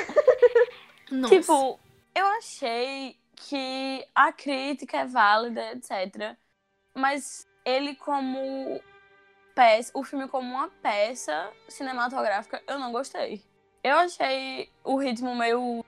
[1.11, 1.35] Nossa.
[1.35, 1.81] Tipo,
[2.15, 6.37] eu achei que a crítica é válida, etc.
[6.95, 8.81] Mas ele como
[9.55, 13.43] peça, o filme como uma peça cinematográfica, eu não gostei.
[13.83, 15.85] Eu achei o ritmo meio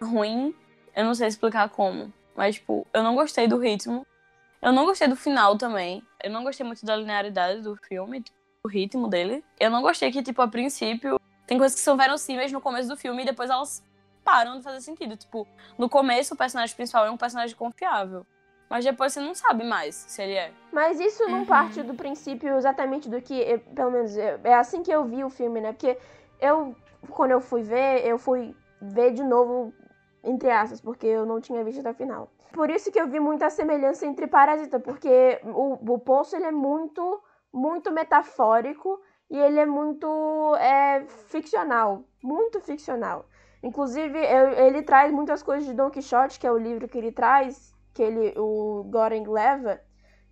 [0.00, 0.54] ruim.
[0.96, 2.12] Eu não sei explicar como.
[2.34, 4.06] Mas, tipo, eu não gostei do ritmo.
[4.60, 6.02] Eu não gostei do final também.
[6.22, 9.44] Eu não gostei muito da linearidade do filme, tipo, do ritmo dele.
[9.58, 11.16] Eu não gostei que, tipo, a princípio,
[11.46, 13.82] tem coisas que são verossímeis no começo do filme e depois elas
[14.24, 15.16] param de fazer sentido.
[15.16, 18.24] Tipo, no começo o personagem principal é um personagem confiável.
[18.70, 20.50] Mas depois você não sabe mais se ele é.
[20.72, 21.44] Mas isso não Uhum.
[21.44, 25.22] parte do princípio exatamente do que, eu- pelo menos, eu- é assim que eu vi
[25.24, 25.72] o filme, né?
[25.72, 25.98] Porque
[26.40, 26.74] eu,
[27.10, 29.74] quando eu fui ver, eu fui ver de novo,
[30.22, 32.30] entre aspas, porque eu não tinha visto até o final.
[32.52, 36.52] Por isso que eu vi muita semelhança entre Parasita, porque o, o Poço, ele é
[36.52, 39.00] muito, muito metafórico
[39.30, 43.26] e ele é muito é, ficcional, muito ficcional.
[43.62, 47.72] Inclusive, ele traz muitas coisas de Don Quixote, que é o livro que ele traz,
[47.94, 49.80] que ele, o Goreng leva,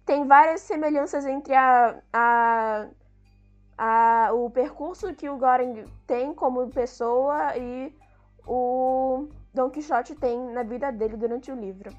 [0.05, 2.89] tem várias semelhanças entre a, a,
[3.79, 7.95] a, o percurso que o Goreng tem como pessoa e
[8.47, 11.91] o Don Quixote tem na vida dele durante o livro.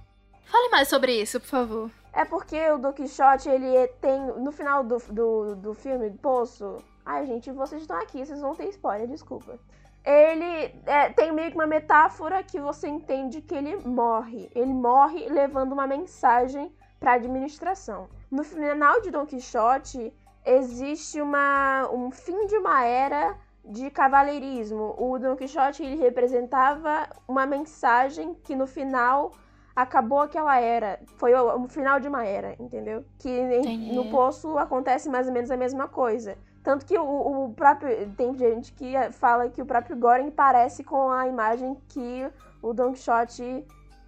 [0.46, 1.92] Fale mais sobre isso, por favor.
[2.14, 6.18] É porque o Don Quixote, ele é- tem, no final do, do, do filme, do
[6.18, 6.78] Poço...
[7.06, 9.58] Ai, gente, vocês estão aqui, vocês vão ter spoiler, desculpa.
[10.06, 14.52] Ele é, tem meio que uma metáfora que você entende que ele morre.
[14.54, 18.08] Ele morre levando uma mensagem pra administração.
[18.30, 20.14] No final de Don Quixote,
[20.46, 24.96] existe uma, um fim de uma era de cavaleirismo.
[24.98, 29.32] O Don Quixote ele representava uma mensagem que no final
[29.76, 31.00] acabou aquela era.
[31.18, 33.06] Foi o, o final de uma era, entendeu?
[33.20, 36.38] Que em, no Poço acontece mais ou menos a mesma coisa.
[36.64, 38.12] Tanto que o, o, próprio.
[38.16, 42.30] Tem gente que fala que o próprio Goren parece com a imagem que
[42.62, 43.66] o Don Quixote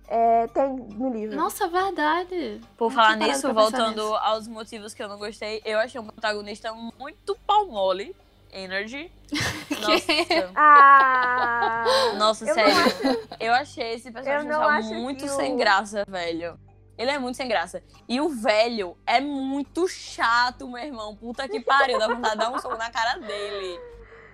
[0.08, 1.36] é, tem no livro.
[1.36, 2.62] Nossa, verdade.
[2.78, 4.16] Por falar nisso, voltando nisso.
[4.16, 8.16] aos motivos que eu não gostei, eu achei o protagonista muito pau mole.
[8.54, 9.12] Energy.
[9.82, 10.52] Nossa.
[10.56, 11.86] ah,
[12.18, 12.72] Nossa, eu sério.
[12.72, 13.28] Acho...
[13.40, 16.60] Eu achei esse personagem muito sem graça, velho.
[16.98, 17.84] Ele é muito sem graça.
[18.08, 21.16] E o velho é muito chato, meu irmão.
[21.16, 21.98] Puta que pariu.
[21.98, 23.80] Dá vontade de dar um soco na cara dele.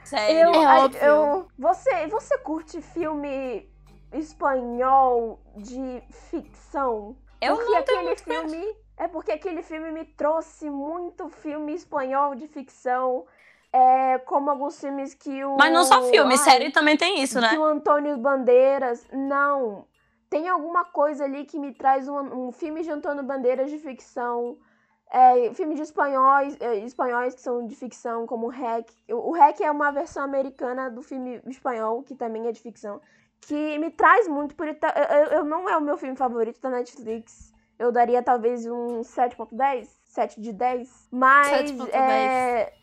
[0.04, 0.54] Sério.
[0.54, 1.02] Eu, é óbvio.
[1.02, 3.70] Eu, você, você curte filme
[4.12, 7.16] espanhol de ficção?
[7.42, 8.76] Eu porque não aquele filme.
[8.98, 13.26] É porque aquele filme me trouxe muito filme espanhol de ficção.
[13.72, 15.56] É, como alguns filmes que o.
[15.58, 17.50] Mas não só filme, ai, série também tem isso, né?
[17.50, 19.06] Que o Antônio Bandeiras.
[19.12, 19.86] Não.
[20.30, 24.58] Tem alguma coisa ali que me traz um, um filme de Antônio Bandeiras de ficção.
[25.12, 28.92] É, filme de espanhóis, é, espanhóis que são de ficção, como o REC.
[29.10, 33.02] O, o REC é uma versão americana do filme espanhol, que também é de ficção.
[33.42, 34.76] Que me traz muito, por eu,
[35.32, 37.52] eu não é o meu filme favorito da Netflix.
[37.80, 41.08] Eu daria talvez um 7.10, 7 de 10.
[41.12, 41.72] Mas.
[41.72, 41.90] 7.10.
[41.94, 42.79] É, eu,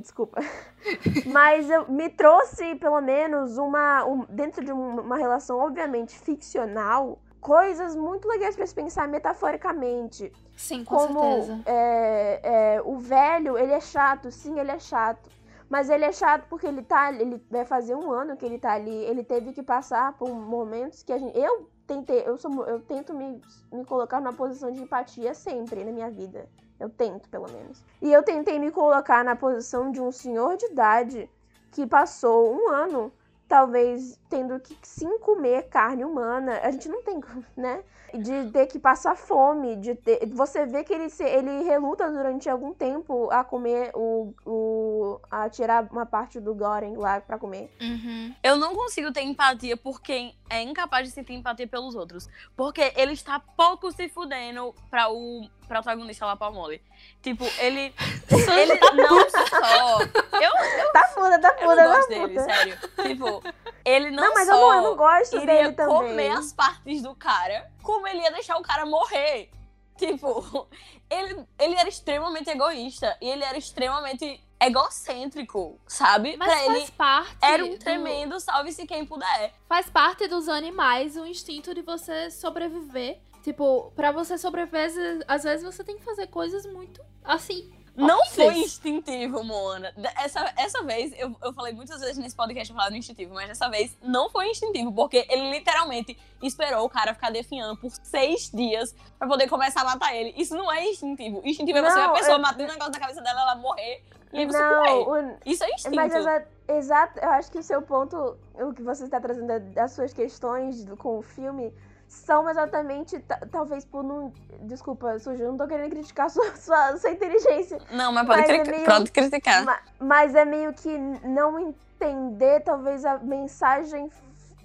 [0.00, 0.40] desculpa.
[1.32, 4.04] Mas eu, me trouxe, pelo menos, uma.
[4.04, 10.32] Um, dentro de uma relação, obviamente, ficcional, coisas muito legais para se pensar metaforicamente.
[10.56, 11.62] Sim, com como, certeza.
[11.66, 12.40] É,
[12.76, 15.30] é, o velho, ele é chato, sim, ele é chato.
[15.68, 17.12] Mas ele é chato porque ele tá.
[17.12, 19.04] Ele vai fazer um ano que ele tá ali.
[19.04, 21.38] Ele teve que passar por momentos que a gente.
[21.38, 23.40] Eu tentei, eu, sou, eu tento me,
[23.72, 26.48] me colocar numa posição de empatia sempre na minha vida.
[26.80, 27.84] Eu tento, pelo menos.
[28.00, 31.30] E eu tentei me colocar na posição de um senhor de idade
[31.70, 33.12] que passou um ano,
[33.46, 36.58] talvez, tendo que sim comer carne humana.
[36.62, 37.20] A gente não tem,
[37.54, 37.84] né?
[38.14, 40.26] De ter que passar fome, de ter.
[40.28, 44.34] Você vê que ele, se, ele reluta durante algum tempo a comer o.
[44.44, 47.70] o a tirar uma parte do Goren lá pra comer.
[47.80, 48.34] Uhum.
[48.42, 52.28] Eu não consigo ter empatia por quem é incapaz de sentir empatia pelos outros.
[52.56, 56.82] Porque ele está pouco se fudendo pra o protagonista lá pra Molly.
[57.22, 57.94] Tipo, ele.
[58.30, 60.00] ele não só.
[60.40, 62.78] Eu, eu, tá foda, tá foda, eu não tá gosto dele, sério.
[63.02, 63.42] Tipo,
[63.84, 64.54] ele não, não mas só.
[64.54, 65.94] Eu não, eu não gosto iria dele também.
[65.96, 69.50] comer as partes do cara, como ele ia deixar o cara morrer.
[69.96, 70.68] Tipo,
[71.10, 76.36] ele, ele era extremamente egoísta e ele era extremamente egocêntrico, sabe?
[76.36, 79.52] Mas pra faz ele parte era um do- tremendo salve-se quem puder.
[79.68, 83.18] Faz parte dos animais o instinto de você sobreviver.
[83.42, 87.72] Tipo, pra você sobreviver, às vezes você tem que fazer coisas muito assim.
[87.96, 89.92] Não foi instintivo, Moana.
[90.16, 93.96] Essa, essa vez, eu, eu falei muitas vezes nesse podcast falando instintivo, mas dessa vez
[94.02, 99.28] não foi instintivo, porque ele literalmente esperou o cara ficar definhando por seis dias pra
[99.28, 100.32] poder começar a matar ele.
[100.36, 101.42] Isso não é instintivo.
[101.44, 104.02] Instintivo é você ver a pessoa eu- matando o negócio na cabeça dela, ela morrer,
[104.32, 105.96] e aí você Não, o, Isso é instinto.
[105.96, 109.92] Mas exa- exato, eu acho que o seu ponto, o que você está trazendo das
[109.92, 111.72] suas questões com o filme,
[112.10, 114.32] são exatamente, ta- talvez por não.
[114.62, 117.78] Desculpa, Sujo, eu não tô querendo criticar sua, sua, sua inteligência.
[117.92, 119.64] Não, mas pode, Mas é meio- pode criticar.
[119.64, 124.10] ma- Mas é meio que não entender, talvez, a mensagem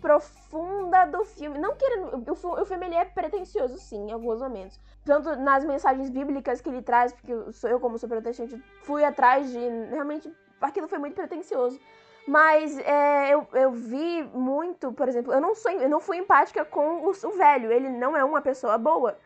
[0.02, 1.58] profunda do filme.
[1.60, 2.16] Não querendo.
[2.32, 4.80] O, o filme ele é pretencioso, sim, em alguns momentos.
[5.04, 9.04] Tanto nas mensagens bíblicas que ele traz, porque eu, sou- eu como sou protestante, fui
[9.04, 9.60] atrás de.
[9.92, 11.80] Realmente, aquilo foi muito pretencioso.
[12.28, 16.66] Mas é, eu, eu vi muito, por exemplo, eu não sou, eu não fui empática
[16.66, 17.72] com o, o velho.
[17.72, 19.18] Ele não é uma pessoa boa.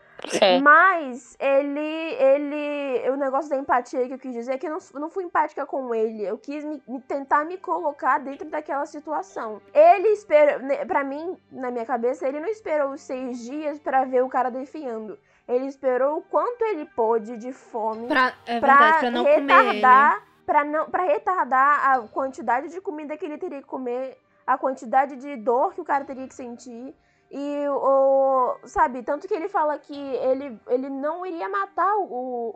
[0.61, 3.09] Mas ele, ele.
[3.09, 5.23] O negócio da empatia que eu quis dizer é que eu não, eu não fui
[5.23, 6.25] empática com ele.
[6.25, 9.61] Eu quis me, me tentar me colocar dentro daquela situação.
[9.73, 10.59] Ele esperou.
[10.59, 14.29] né, Pra mim, na minha cabeça, ele não esperou os seis dias pra ver o
[14.29, 15.17] cara defiando.
[15.47, 19.37] Ele esperou o quanto ele pôde de fome Pra, é pra verdade, pra não comer
[19.69, 19.81] ele.
[20.49, 25.15] Pra não, para retardar a quantidade de comida que ele teria que comer, a quantidade
[25.15, 26.95] de dor que o cara teria que sentir.
[27.29, 28.57] E o.
[28.65, 32.03] Sabe, tanto que ele fala que ele, ele não iria matar o,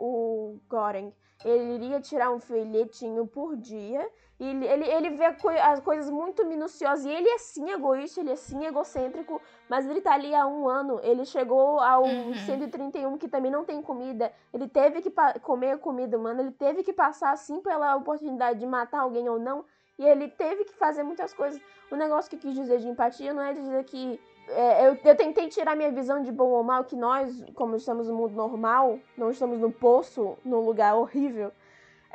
[0.06, 1.12] o Goren.
[1.44, 4.04] Ele iria tirar um filhetinho por dia.
[4.38, 7.04] E ele, ele, ele vê as coisas muito minuciosas.
[7.04, 9.40] E ele é sim egoísta, ele é sim egocêntrico.
[9.68, 10.98] Mas ele tá ali há um ano.
[11.02, 12.34] Ele chegou ao Uhum.
[12.34, 14.32] 131 que também não tem comida.
[14.52, 16.42] Ele teve que comer comida humana.
[16.42, 19.64] Ele teve que passar assim pela oportunidade de matar alguém ou não.
[19.98, 21.60] E ele teve que fazer muitas coisas.
[21.90, 24.20] O negócio que eu quis dizer de empatia não é dizer que.
[24.48, 28.08] é, eu, eu tentei tirar minha visão de bom ou mal, que nós, como estamos
[28.08, 31.52] no mundo normal, não estamos no poço, num lugar horrível,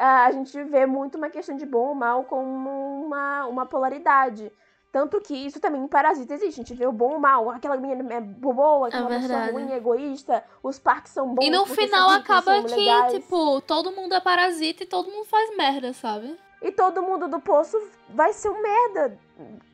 [0.05, 4.51] a gente vê muito uma questão de bom ou mal como uma, uma polaridade.
[4.91, 6.61] Tanto que isso também em Parasita existe.
[6.61, 7.49] A gente vê o bom ou mal.
[7.51, 9.51] Aquela menina é boa, aquela pessoa verdade.
[9.51, 10.43] ruim, egoísta.
[10.63, 11.45] Os parques são bons.
[11.45, 13.13] E no porque final ricos, acaba que, legais.
[13.13, 16.35] tipo, todo mundo é parasita e todo mundo faz merda, sabe?
[16.61, 17.77] E todo mundo do poço
[18.09, 19.17] vai ser um merda.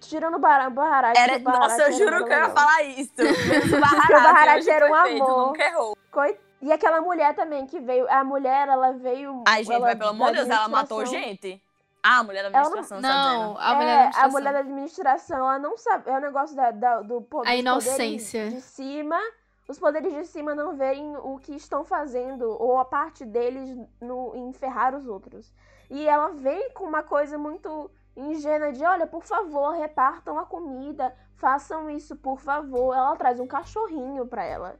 [0.01, 1.17] Tirando o Baharati.
[1.19, 3.13] Era, o nossa, eu era juro que eu ia falar isso.
[3.73, 5.47] O o Baharati era um perfeito, amor.
[5.47, 5.97] nunca errou.
[6.11, 8.07] Coi- E aquela mulher também que veio.
[8.09, 9.43] A mulher, ela veio.
[9.47, 11.61] Ai, gente, ela, mas pelo amor de Deus, ela matou gente.
[12.03, 13.13] Ah, a mulher da Ela não- administração, dizendo.
[13.13, 14.31] Não, a mulher é, da a administração.
[14.31, 16.09] mulher da administração, ela não sabe.
[16.09, 18.49] É o negócio da, da- do po- A inocência.
[18.49, 19.17] de cima.
[19.67, 24.35] Os poderes de cima não verem o que estão fazendo, ou a parte deles no,
[24.35, 25.51] em ferrar os outros.
[25.89, 31.15] E ela vem com uma coisa muito ingênua de, olha, por favor, repartam a comida,
[31.37, 32.95] façam isso, por favor.
[32.95, 34.75] Ela traz um cachorrinho pra ela,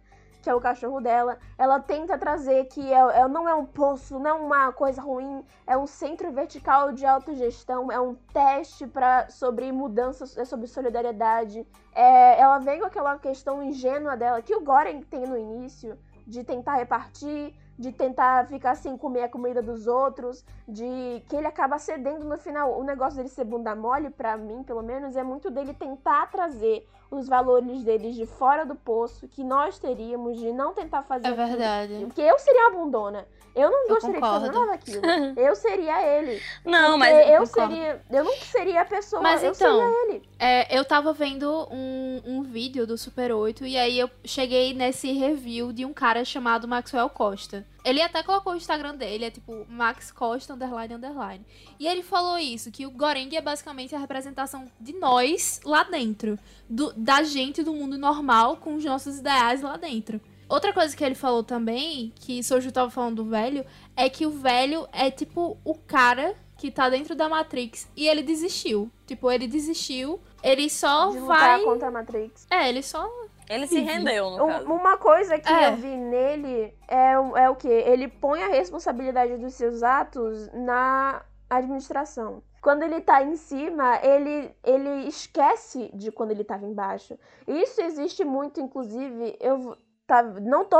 [0.46, 1.40] que é o cachorro dela.
[1.58, 5.44] Ela tenta trazer que é, é- não é um poço, não é uma coisa ruim,
[5.66, 11.66] é um centro vertical de autogestão, é um teste pra, sobre mudanças, é sobre solidariedade.
[11.96, 16.44] É, ela vem com aquela questão ingênua dela, que o Goren tem no início, de
[16.44, 21.80] tentar repartir, de tentar ficar sem comer a comida dos outros, de que ele acaba
[21.80, 22.80] cedendo no final.
[22.80, 26.88] O negócio dele ser bunda mole, pra mim, pelo menos, é muito dele tentar trazer
[27.12, 31.32] os valores deles de fora do poço, que nós teríamos, de não tentar fazer É
[31.32, 32.06] verdade.
[32.06, 33.26] Porque eu seria uma bundona.
[33.56, 34.66] Eu não Eu gostaria de fazer concordo.
[34.66, 35.02] nada daquilo.
[35.40, 36.42] Eu seria ele.
[36.66, 37.30] Não, mas.
[37.30, 37.74] eu concordo.
[37.74, 38.02] seria.
[38.12, 39.22] Eu não seria a pessoa.
[39.22, 40.30] Mas eu então, seria ele.
[40.38, 45.14] É, eu tava vendo um, um vídeo do Super 8 e aí eu cheguei nesse
[45.14, 47.66] review de um cara chamado Maxwell Costa.
[47.86, 51.46] Ele até colocou o Instagram dele, é tipo Max Costa, underline, underline.
[51.80, 56.38] E ele falou isso, que o Goreng é basicamente a representação de nós lá dentro.
[56.68, 60.20] do- da gente do mundo normal com os nossos ideais lá dentro.
[60.50, 63.64] Outra coisa que ele falou também, que Soju tava falando do velho,
[63.96, 68.24] é que o velho é tipo o cara que tá dentro da Matrix e ele
[68.24, 68.90] desistiu.
[69.06, 71.62] Tipo, ele desistiu, ele só De vai.
[71.62, 72.48] contra a Matrix.
[72.50, 73.08] É, ele só.
[73.50, 74.66] Ele se rendeu, no Um- caso.
[74.74, 75.70] uma coisa que É.
[75.70, 77.68] eu vi nele é, o- é o que?
[77.68, 82.42] Ele põe a responsabilidade dos seus atos na administração.
[82.62, 87.18] Quando ele tá em cima, ele, ele esquece de quando ele tava embaixo.
[87.48, 89.78] Isso existe muito, inclusive, eu
[90.08, 90.78] tá, não tô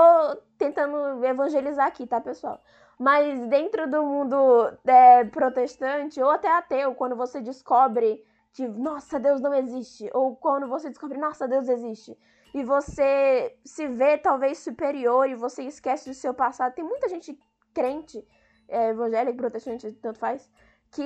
[0.58, 2.60] tentando evangelizar aqui, tá, pessoal?
[2.98, 9.42] Mas dentro do mundo é, protestante, ou até ateu, quando você descobre que, nossa, Deus
[9.42, 12.18] não existe, ou quando você descobre, nossa, Deus existe,
[12.56, 16.74] e você se vê talvez superior e você esquece do seu passado.
[16.74, 17.38] Tem muita gente
[17.74, 18.26] crente,
[18.70, 20.50] é, evangélico, protestante, tanto faz,
[20.90, 21.04] que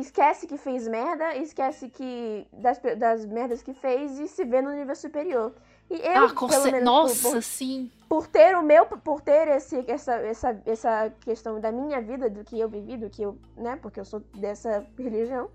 [0.00, 4.72] esquece que fez merda, esquece que das, das merdas que fez e se vê no
[4.72, 5.54] nível superior.
[5.88, 7.92] E eu, ah, pelo menos, Nossa, por, por, sim.
[8.08, 12.42] por ter o meu, por ter esse, essa, essa, essa questão da minha vida, do
[12.42, 15.48] que eu vivi, do que eu, né, porque eu sou dessa religião,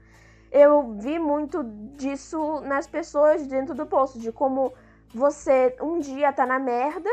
[0.49, 1.65] eu vi muito
[1.97, 4.71] disso nas pessoas dentro do poço, de como
[5.13, 7.09] você um dia tá na merda,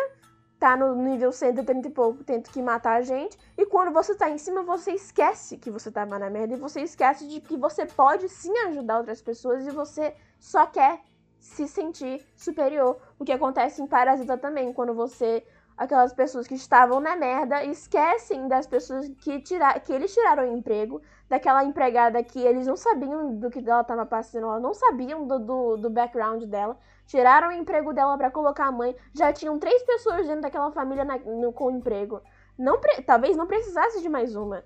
[0.59, 4.29] tá no nível 130 e pouco, tendo que matar a gente, e quando você tá
[4.29, 7.87] em cima, você esquece que você tava na merda, e você esquece de que você
[7.87, 11.01] pode sim ajudar outras pessoas, e você só quer
[11.39, 13.01] se sentir superior.
[13.19, 15.45] O que acontece em Parasita também, quando você.
[15.77, 20.55] Aquelas pessoas que estavam na merda esquecem das pessoas que, tira, que eles tiraram o
[20.55, 25.39] emprego, daquela empregada que eles não sabiam do que ela estava passando, não sabiam do,
[25.39, 26.77] do, do background dela,
[27.07, 28.97] tiraram o emprego dela para colocar a mãe.
[29.15, 32.21] Já tinham três pessoas dentro daquela família na- no- com emprego.
[32.59, 34.65] Não, talvez não precisasse de mais uma.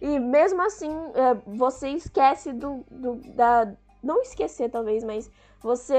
[0.00, 3.74] E mesmo assim, é, você esquece do, do- da.
[4.00, 5.28] Não esquecer, talvez, mas
[5.60, 5.96] você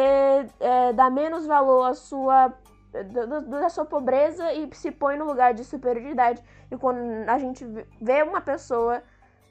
[0.62, 2.54] é, dá menos valor à sua.
[2.94, 6.42] do- do- da sua pobreza e se põe no lugar de superioridade.
[6.72, 6.98] E quando
[7.30, 7.66] a gente
[8.02, 9.04] vê uma pessoa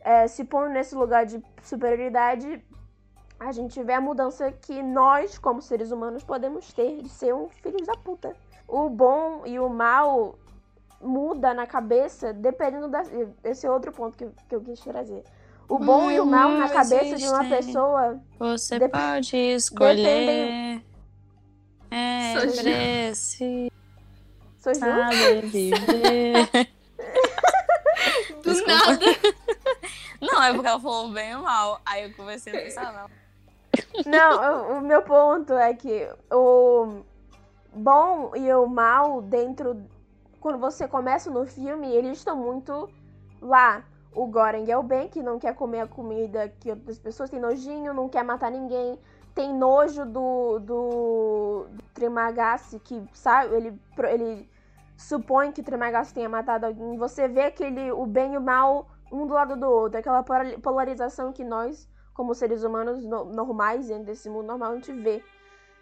[0.07, 2.62] é, se pondo nesse lugar de superioridade,
[3.40, 7.48] a gente vê a mudança que nós, como seres humanos, podemos ter de ser um
[7.48, 8.34] filho da puta.
[8.68, 10.38] O bom e o mal
[11.00, 13.02] muda na cabeça dependendo da.
[13.44, 15.24] Esse é outro ponto que, eu- que eu quis trazer.
[15.68, 18.20] O bom e o mal na Não cabeça de uma pessoa.
[18.38, 19.96] Você Dep- pode escolher.
[19.96, 20.86] dependem-
[21.90, 23.70] É, preciso
[24.59, 24.80] Sou Ju?
[24.80, 26.48] saber viver.
[28.42, 28.72] Do Desculpa.
[28.72, 29.36] nada.
[30.20, 31.80] Não, é porque ela falou bem ou mal.
[31.84, 33.26] Aí eu comecei a pensar, não.
[34.06, 37.02] Não, o, meu ponto é que o
[37.72, 39.82] bom e o mal dentro.
[40.40, 42.88] Quando você começa no filme, eles estão muito
[43.40, 43.84] lá.
[44.14, 47.40] o Goren é o bem, que não quer comer a comida que outras pessoas tem
[47.40, 48.98] nojinho, não quer matar ninguém,
[49.34, 54.48] tem nojo do, do, do que sabe, ele, ele
[54.96, 56.96] supõe que Trimagasi tenha matado alguém.
[56.96, 61.32] Você vê aquele, o bem e o mal um do lado do outro, aquela polarização
[61.32, 65.22] que nós, como seres humanos no, normais, dentro desse mundo normal, a gente vê.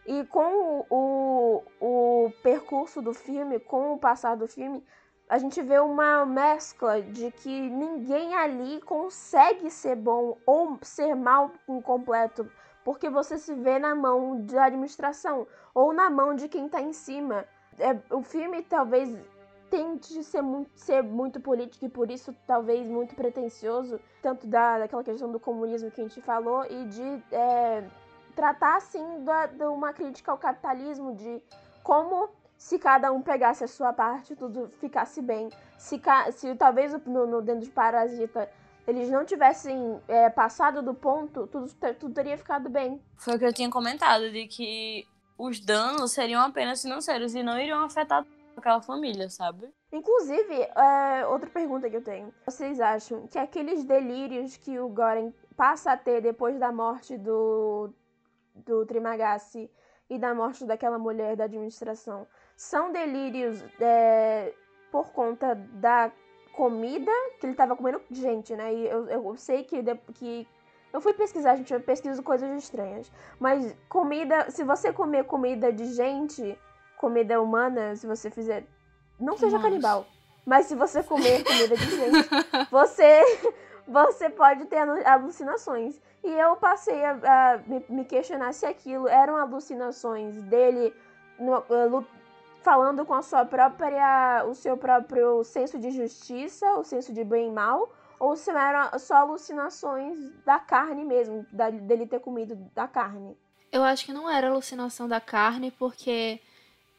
[0.06, 4.84] E com o, o percurso do filme, com o passar do filme,
[5.28, 11.50] a gente vê uma mescla de que ninguém ali consegue ser bom ou ser mal
[11.82, 12.46] completo,
[12.84, 16.92] porque você se vê na mão da administração ou na mão de quem está em
[16.92, 17.46] cima.
[17.78, 19.16] É, o filme talvez
[19.74, 25.02] tente ser muito, ser muito político e por isso talvez muito pretencioso, tanto da, daquela
[25.02, 27.82] questão do comunismo que a gente falou e de é,
[28.36, 31.42] tratar assim da, de uma crítica ao capitalismo, de
[31.82, 35.50] como se cada um pegasse a sua parte, tudo ficasse bem.
[35.76, 36.00] Se,
[36.30, 38.48] se talvez no, no dentro de Parasita
[38.86, 41.66] eles não tivessem é, passado do ponto, tudo,
[41.98, 43.00] tudo teria ficado bem.
[43.16, 45.04] Foi o que eu tinha comentado, de que
[45.36, 48.24] os danos seriam apenas financeiros e não iriam afetar
[48.60, 49.72] aquela família, sabe?
[49.92, 52.32] Inclusive, é, outra pergunta que eu tenho.
[52.46, 57.90] Vocês acham que aqueles delírios que o Goren passa a ter depois da morte do,
[58.54, 59.70] do Trimagasi
[60.08, 62.26] e da morte daquela mulher da administração
[62.56, 64.52] são delírios é,
[64.90, 66.12] por conta da
[66.54, 68.72] comida que ele tava comendo gente, né?
[68.72, 69.82] E eu, eu sei que,
[70.14, 70.46] que
[70.92, 73.10] eu fui pesquisar, gente, eu pesquiso coisas estranhas.
[73.40, 76.56] Mas comida, se você comer comida de gente,
[76.98, 78.64] comida humana, se você fizer.
[79.18, 79.68] Não seja Nossa.
[79.68, 80.06] canibal.
[80.44, 82.28] Mas se você comer comida de gente,
[82.70, 83.22] você,
[83.86, 86.00] você pode ter alucinações.
[86.22, 90.94] E eu passei a, a me, me, questionar se aquilo eram alucinações dele
[91.38, 92.06] no, uh,
[92.62, 97.48] falando com a sua própria, o seu próprio senso de justiça, o senso de bem
[97.48, 102.88] e mal, ou se eram só alucinações da carne mesmo, da, dele ter comido da
[102.88, 103.36] carne.
[103.70, 106.40] Eu acho que não era alucinação da carne, porque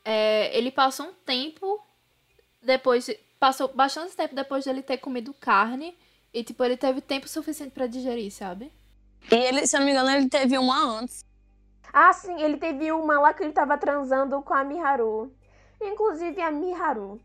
[0.05, 1.83] é, ele passou um tempo
[2.61, 5.97] depois, passou bastante tempo depois dele ter comido carne,
[6.33, 8.71] e tipo, ele teve tempo suficiente para digerir, sabe?
[9.29, 11.25] E ele, se eu não me engano, ele teve uma antes.
[11.91, 15.31] Ah, sim, ele teve uma lá que ele tava transando com a Miharu
[15.81, 17.19] inclusive a Miharu.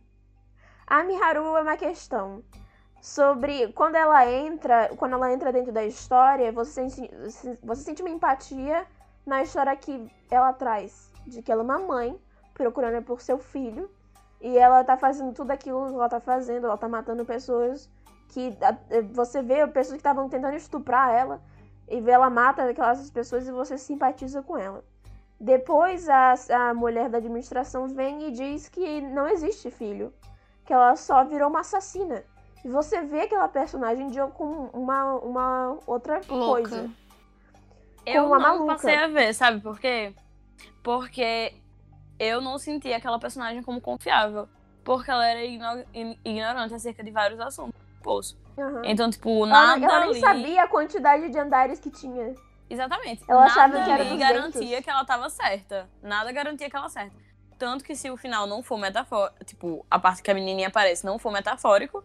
[0.86, 2.42] A Miharu é uma questão
[3.00, 7.10] sobre quando ela entra, quando ela entra dentro da história, você sente,
[7.62, 8.86] você sente uma empatia
[9.24, 12.20] na história que ela traz, de que ela é uma mãe
[12.60, 13.90] procurando por seu filho
[14.38, 17.88] e ela tá fazendo tudo aquilo que ela tá fazendo, ela tá matando pessoas
[18.28, 18.54] que
[19.12, 21.40] você vê pessoas que estavam tentando estuprar ela
[21.88, 24.84] e vê ela mata aquelas pessoas e você simpatiza com ela.
[25.40, 26.34] Depois a,
[26.68, 30.12] a mulher da administração vem e diz que não existe filho,
[30.66, 32.22] que ela só virou uma assassina.
[32.62, 36.68] E você vê aquela personagem de com uma, uma outra Louca.
[36.68, 36.90] coisa.
[38.04, 38.74] Eu uma não maluca.
[38.74, 40.14] passei a ver, sabe por quê?
[40.82, 41.54] Porque
[42.20, 44.46] eu não senti aquela personagem como confiável.
[44.84, 47.80] Porque ela era ignorante acerca de vários assuntos.
[48.02, 48.38] Poço.
[48.56, 48.82] Uhum.
[48.84, 49.82] Então, tipo, nada.
[49.82, 50.20] Ela, ela nem ali...
[50.20, 52.34] sabia a quantidade de andares que tinha.
[52.68, 53.22] Exatamente.
[53.26, 55.88] Ela Nada achava que era ali garantia que ela tava certa.
[56.02, 57.16] Nada garantia que ela certa.
[57.58, 61.04] Tanto que se o final não for metafórico, tipo, a parte que a menininha aparece
[61.04, 62.02] não for metafórico,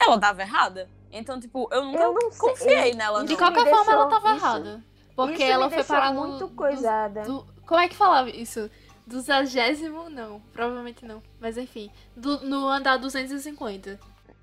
[0.00, 0.88] ela tava errada.
[1.10, 2.94] Então, tipo, eu nunca eu não confiei sei.
[2.94, 3.24] nela.
[3.24, 4.84] De qualquer forma, ela tava isso, errada.
[5.16, 7.22] Porque ela foi parar muito coisada.
[7.22, 8.70] Do, do, como é que falava isso?
[9.06, 10.40] Do zagésimo, não.
[10.52, 11.22] Provavelmente não.
[11.40, 11.90] Mas enfim.
[12.16, 13.98] Do, no andar 250.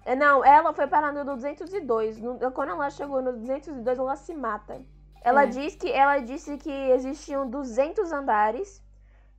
[0.06, 2.18] É, não, ela foi parar no 202.
[2.20, 4.82] No, quando ela chegou no 202, ela se mata.
[5.24, 5.48] Ela, é.
[5.48, 8.84] diz que, ela disse que existiam 200 andares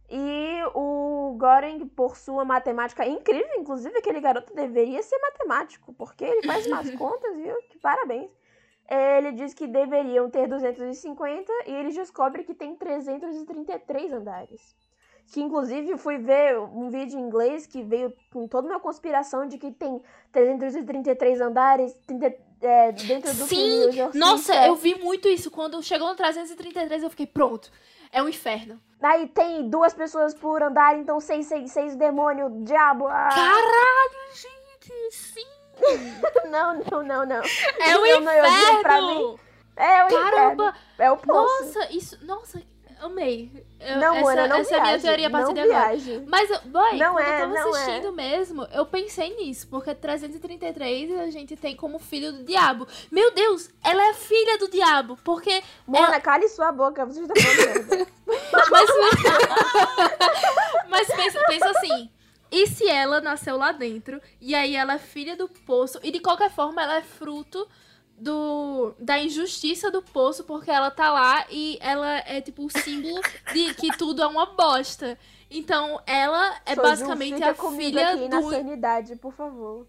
[0.08, 6.46] e o Goring, por sua matemática incrível, inclusive aquele garoto deveria ser matemático, porque ele
[6.46, 7.56] faz umas contas, viu?
[7.70, 8.30] Que parabéns.
[8.88, 14.76] Ele diz que deveriam ter 250 e ele descobre que tem 333 andares.
[15.28, 19.56] Que inclusive fui ver um vídeo em inglês que veio com toda uma conspiração de
[19.56, 20.00] que tem
[20.30, 23.90] 333 andares, 30, é, dentro do Sim!
[24.14, 25.50] Nossa, eu vi muito isso.
[25.50, 27.70] Quando chegou no 333, eu fiquei, pronto.
[28.12, 28.78] É um inferno.
[29.02, 33.06] Aí tem duas pessoas por andar, então seis, seis, seis demônio, diabo.
[33.08, 33.30] Ah.
[33.34, 34.92] Caralho, gente!
[35.10, 35.46] Sim!
[36.50, 37.42] não, não, não, não.
[37.80, 39.40] É o um inferno!
[39.74, 40.68] É o Caramba!
[40.68, 40.74] Inferno.
[40.98, 41.64] É o poço.
[41.64, 42.24] Nossa, isso.
[42.24, 42.62] Nossa,
[43.06, 43.50] amei.
[43.80, 46.24] Eu, não, essa, Ana, não essa viaje, é a minha teoria a partir de agora.
[46.28, 48.10] Mas, boy, não quando é, eu tava assistindo é.
[48.12, 49.66] mesmo, eu pensei nisso.
[49.68, 52.86] Porque 333 a gente tem como filho do diabo.
[53.10, 55.18] Meu Deus, ela é filha do diabo.
[55.24, 55.62] Porque.
[55.86, 56.20] Mona, ela...
[56.20, 58.08] cale sua boca, você está falando
[58.70, 58.90] Mas,
[60.88, 62.10] mas pensa, pensa assim.
[62.50, 64.20] e se ela nasceu lá dentro?
[64.40, 65.98] E aí ela é filha do poço.
[66.02, 67.68] E de qualquer forma, ela é fruto
[68.22, 73.20] do da injustiça do poço, porque ela tá lá e ela é tipo o símbolo
[73.52, 75.18] de que tudo é uma bosta.
[75.50, 78.50] Então, ela é basicamente a filha aqui na do.
[78.50, 79.86] sanidade, por favor.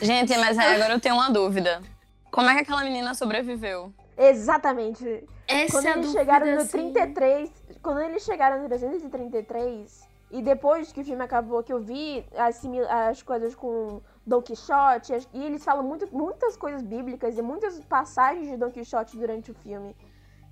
[0.00, 1.82] Gente, mas agora eu tenho uma dúvida.
[2.30, 3.92] Como é que aquela menina sobreviveu?
[4.16, 5.24] Exatamente.
[5.46, 6.92] Essa Quando é eles chegaram no assim.
[6.92, 7.50] 33,
[7.82, 12.60] quando eles chegaram no 333, e depois que o filme acabou, que eu vi as,
[13.08, 18.46] as coisas com Don Quixote, e eles falam muito, muitas coisas bíblicas e muitas passagens
[18.46, 19.96] de Don Quixote durante o filme.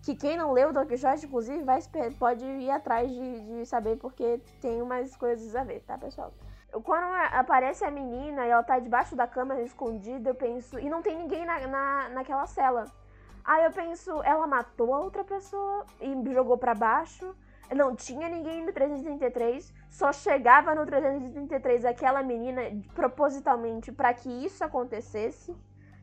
[0.02, 1.80] Que quem não leu Don Quixote, inclusive, vai,
[2.18, 6.32] pode ir atrás de, de saber, porque tem umas coisas a ver, tá, pessoal?
[6.84, 10.78] Quando aparece a menina e ela tá debaixo da cama, escondida, eu penso.
[10.78, 12.86] E não tem ninguém na, na, naquela cela.
[13.44, 17.36] Aí eu penso, ela matou a outra pessoa e jogou pra baixo.
[17.74, 22.62] Não tinha ninguém no 333, só chegava no 333 aquela menina
[22.94, 25.54] propositalmente pra que isso acontecesse.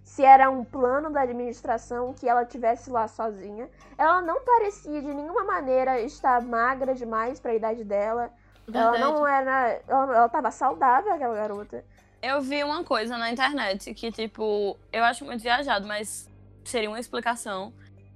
[0.03, 3.69] Se era um plano da administração que ela tivesse lá sozinha.
[3.97, 8.29] Ela não parecia de nenhuma maneira estar magra demais pra idade dela.
[8.67, 8.99] Ela Verdade.
[8.99, 9.81] não era.
[9.88, 11.86] Ela, ela tava saudável, aquela garota.
[12.21, 16.29] Eu vi uma coisa na internet que, tipo, eu acho muito viajado, mas
[16.65, 17.73] seria uma explicação.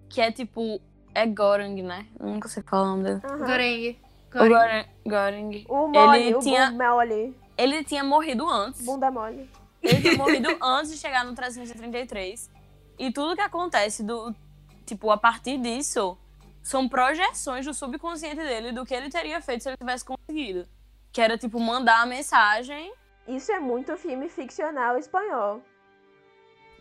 [0.10, 0.82] Que é tipo,
[1.14, 2.06] é Goreng, né?
[2.20, 3.22] Eu nunca sei falar o nome dele.
[3.26, 3.46] Aham.
[3.46, 4.07] Goreng.
[4.34, 5.10] O.
[5.10, 5.66] Goreng.
[5.70, 7.36] O mole, Ele o tinha- mole.
[7.58, 8.86] Ele tinha morrido antes.
[8.86, 9.50] Bunda mole.
[9.82, 12.50] Ele tinha morrido antes de chegar no 333.
[13.00, 14.34] E tudo que acontece do.
[14.86, 16.18] Tipo, a partir disso,
[16.64, 20.68] são projeções do subconsciente dele do que ele teria feito se ele tivesse conseguido.
[21.12, 22.94] Que era, tipo, mandar a mensagem.
[23.28, 25.62] Isso é muito filme ficcional espanhol.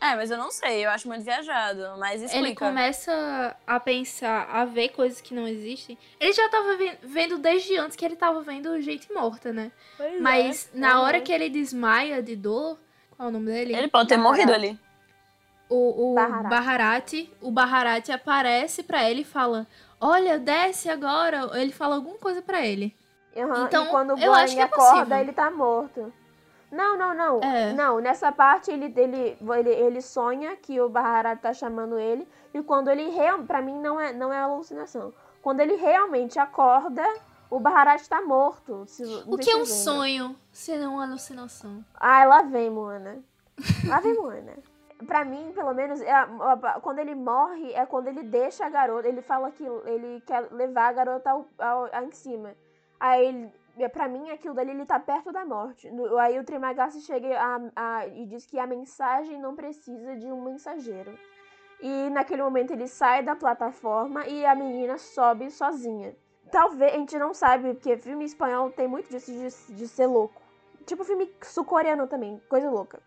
[0.01, 1.97] É, mas eu não sei, eu acho muito viajado.
[1.99, 2.47] Mas explica.
[2.47, 5.97] Ele começa a pensar, a ver coisas que não existem.
[6.20, 9.72] Ele já tava ve- vendo desde antes que ele tava vendo gente morta, né?
[9.97, 10.78] Pois Mas é.
[10.78, 11.05] na Uhum.
[11.07, 12.78] hora que ele desmaia de dor,
[13.16, 13.74] qual é o nome dele?
[13.74, 14.78] Ele pode ter morrido ali.
[15.68, 16.49] O, o Baharat.
[16.49, 19.66] Baharat, o Baharat aparece pra ele e fala:
[20.01, 21.51] Olha, desce agora.
[21.61, 22.94] Ele fala alguma coisa pra ele.
[23.36, 25.18] Aham, Então, e quando o eu acho Goreng que é acorda, possível.
[25.18, 26.12] ele tá morto.
[26.71, 27.41] Não, não, não.
[27.41, 27.73] É.
[27.73, 32.27] Não, nessa parte ele, ele, ele, ele sonha que o Baharat tá chamando ele.
[32.53, 33.47] E quando ele realmente.
[33.47, 35.12] Pra mim não é, não é alucinação.
[35.43, 37.05] Quando ele realmente acorda,
[37.49, 38.85] o Baharat tá morto.
[38.89, 41.85] Se- O que é um sonho, se não uma alucinação?
[41.95, 43.19] Ai, lá vem, Moana.
[43.87, 44.53] Lá vem, Moana.
[45.07, 46.12] Pra mim, pelo menos, é
[46.83, 49.07] quando ele morre, é quando ele deixa a garota.
[49.07, 52.55] Ele fala que ele quer levar a garota ao, ao- ao- em cima.
[52.99, 53.53] Aí, ele,
[53.93, 55.91] pra mim, aquilo dali, ele tá perto da morte.
[55.91, 60.27] No- aí o Trimagasi chega a- a- e diz que a mensagem não precisa de
[60.27, 61.16] um mensageiro.
[61.81, 66.16] E naquele momento ele sai da plataforma e a menina sobe sozinha.
[66.51, 70.41] Talvez, a gente não sabe, porque filme espanhol tem muito disso de, de ser louco.
[70.87, 73.01] Tipo filme sul-coreano também, coisa louca.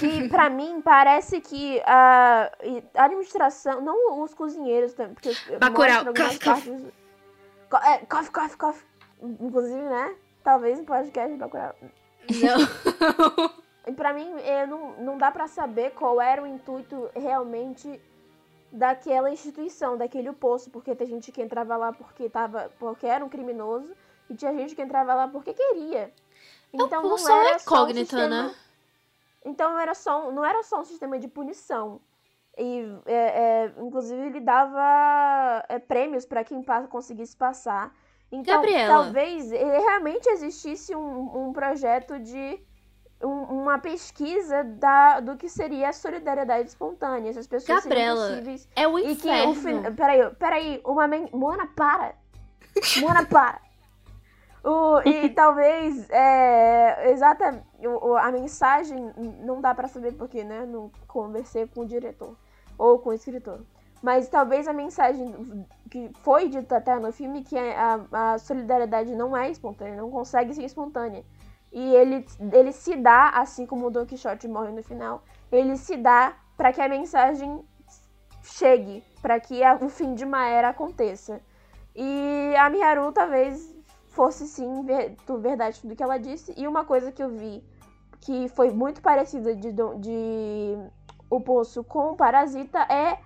[0.00, 2.50] Que pra mim parece que a,
[2.96, 6.68] a administração, não os cozinheiros também, porque Bacurau, algumas cof,
[7.70, 7.86] cof.
[7.86, 8.84] É, cof, cof, cof.
[9.40, 10.16] Inclusive, né?
[10.42, 11.74] Talvez um podcast Bacurau.
[12.30, 13.50] Não.
[13.86, 18.00] E pra mim, é, não, não dá pra saber qual era o intuito realmente
[18.72, 23.28] daquela instituição, daquele poço, porque tem gente que entrava lá porque, tava, porque era um
[23.28, 23.94] criminoso
[24.28, 26.12] e tinha gente que entrava lá porque queria.
[26.72, 28.54] Então o poço não é era só um incógnita, sistema- né?
[29.44, 32.00] Então não era só, um- não era só um sistema de punição.
[32.58, 37.94] E, é, é, inclusive, ele dava é, prêmios pra quem conseguisse passar.
[38.32, 39.04] Então, Gabriela.
[39.04, 42.58] talvez ele realmente existisse um, um projeto de
[43.22, 47.30] um- uma pesquisa da, do que seria a solidariedade espontânea.
[47.30, 48.68] Essas pessoas Gabriela, seriam possíveis.
[48.76, 49.52] É o E que inferno.
[49.52, 49.82] o fin...
[49.94, 51.28] Peraí, peraí, uma men...
[51.32, 52.14] Moana, para!
[53.00, 53.60] Moana, para!
[54.64, 57.64] O, e talvez, é, exata,
[58.02, 59.12] o- a mensagem,
[59.44, 62.36] não dá pra saber porque, né, não conversei com o diretor
[62.76, 63.60] ou com o escritor.
[64.02, 65.34] Mas talvez a mensagem
[65.90, 70.10] que foi dita até no filme, que é a, a solidariedade não é espontânea, não
[70.10, 71.24] consegue ser espontânea.
[71.72, 75.96] E ele, ele se dá, assim como o Don Quixote morre no final, ele se
[75.96, 77.64] dá para que a mensagem
[78.42, 81.40] chegue, para que a- o fim de uma era aconteça.
[81.94, 83.74] E a Miharu talvez
[84.08, 86.54] fosse sim ver, verdade tudo que ela disse.
[86.56, 87.62] E uma coisa que eu vi
[88.20, 90.78] que foi muito parecida de, de
[91.28, 93.18] O Poço com o Parasita é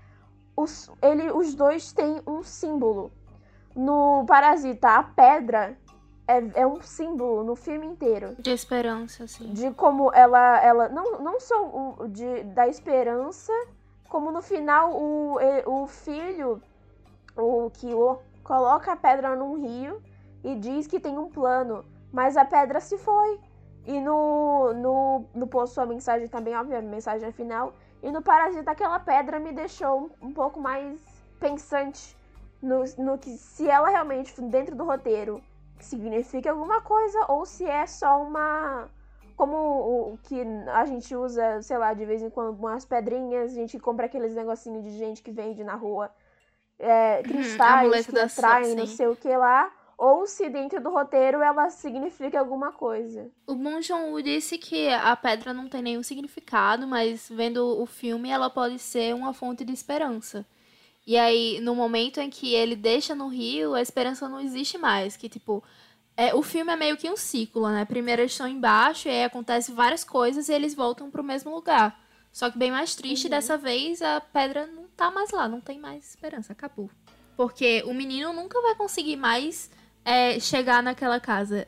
[0.62, 3.10] os, ele, os dois têm um símbolo.
[3.74, 5.76] No Parasita, a pedra
[6.26, 9.52] é, é um símbolo no filme inteiro De esperança, assim.
[9.52, 13.52] de como ela ela não, não só o, de, da esperança
[14.08, 16.60] como no final o, o filho
[17.36, 20.02] o que o, coloca a pedra num rio
[20.42, 23.38] e diz que tem um plano Mas a pedra se foi.
[23.86, 27.72] E no, no, no poço a mensagem também, óbvio, a mensagem final.
[28.02, 30.98] E no Parasita aquela pedra me deixou um, pouco mais
[31.38, 32.16] pensante
[32.62, 35.42] no, no que se ela realmente, dentro do roteiro,
[35.78, 38.88] significa alguma coisa ou se é só uma.
[39.36, 43.54] Como o que a gente usa, sei lá, de vez em quando, umas pedrinhas, a
[43.54, 46.10] gente compra aqueles negocinhos de gente que vende na rua,
[46.78, 51.68] é, cristais que atraem, não sei o que lá ou se dentro do roteiro ela
[51.68, 53.30] significa alguma coisa.
[53.46, 58.30] O Bong Joon-ho disse que a pedra não tem nenhum significado, mas vendo o filme
[58.30, 60.46] ela pode ser uma fonte de esperança.
[61.06, 65.18] E aí, no momento em que ele deixa no rio, a esperança não existe mais.
[65.18, 65.62] Que, tipo,
[66.16, 67.84] é, o filme é meio que um ciclo, né?
[67.84, 72.00] Primeiro eles estão embaixo, e aí acontece várias coisas e eles voltam pro mesmo lugar.
[72.32, 73.30] Só que bem mais triste, uhum.
[73.30, 76.88] dessa vez a pedra não tá mais lá, não tem mais esperança, acabou.
[77.36, 79.70] Porque o menino nunca vai conseguir mais
[80.04, 81.66] é, chegar naquela casa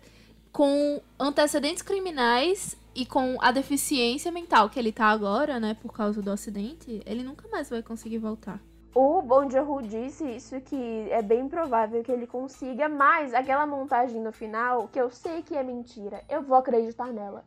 [0.52, 6.20] com antecedentes criminais e com a deficiência mental que ele tá agora, né, por causa
[6.20, 8.60] do acidente, ele nunca mais vai conseguir voltar.
[8.94, 14.20] O Bon Joon-ho disse isso que é bem provável que ele consiga, mas aquela montagem
[14.20, 17.42] no final, que eu sei que é mentira, eu vou acreditar nela.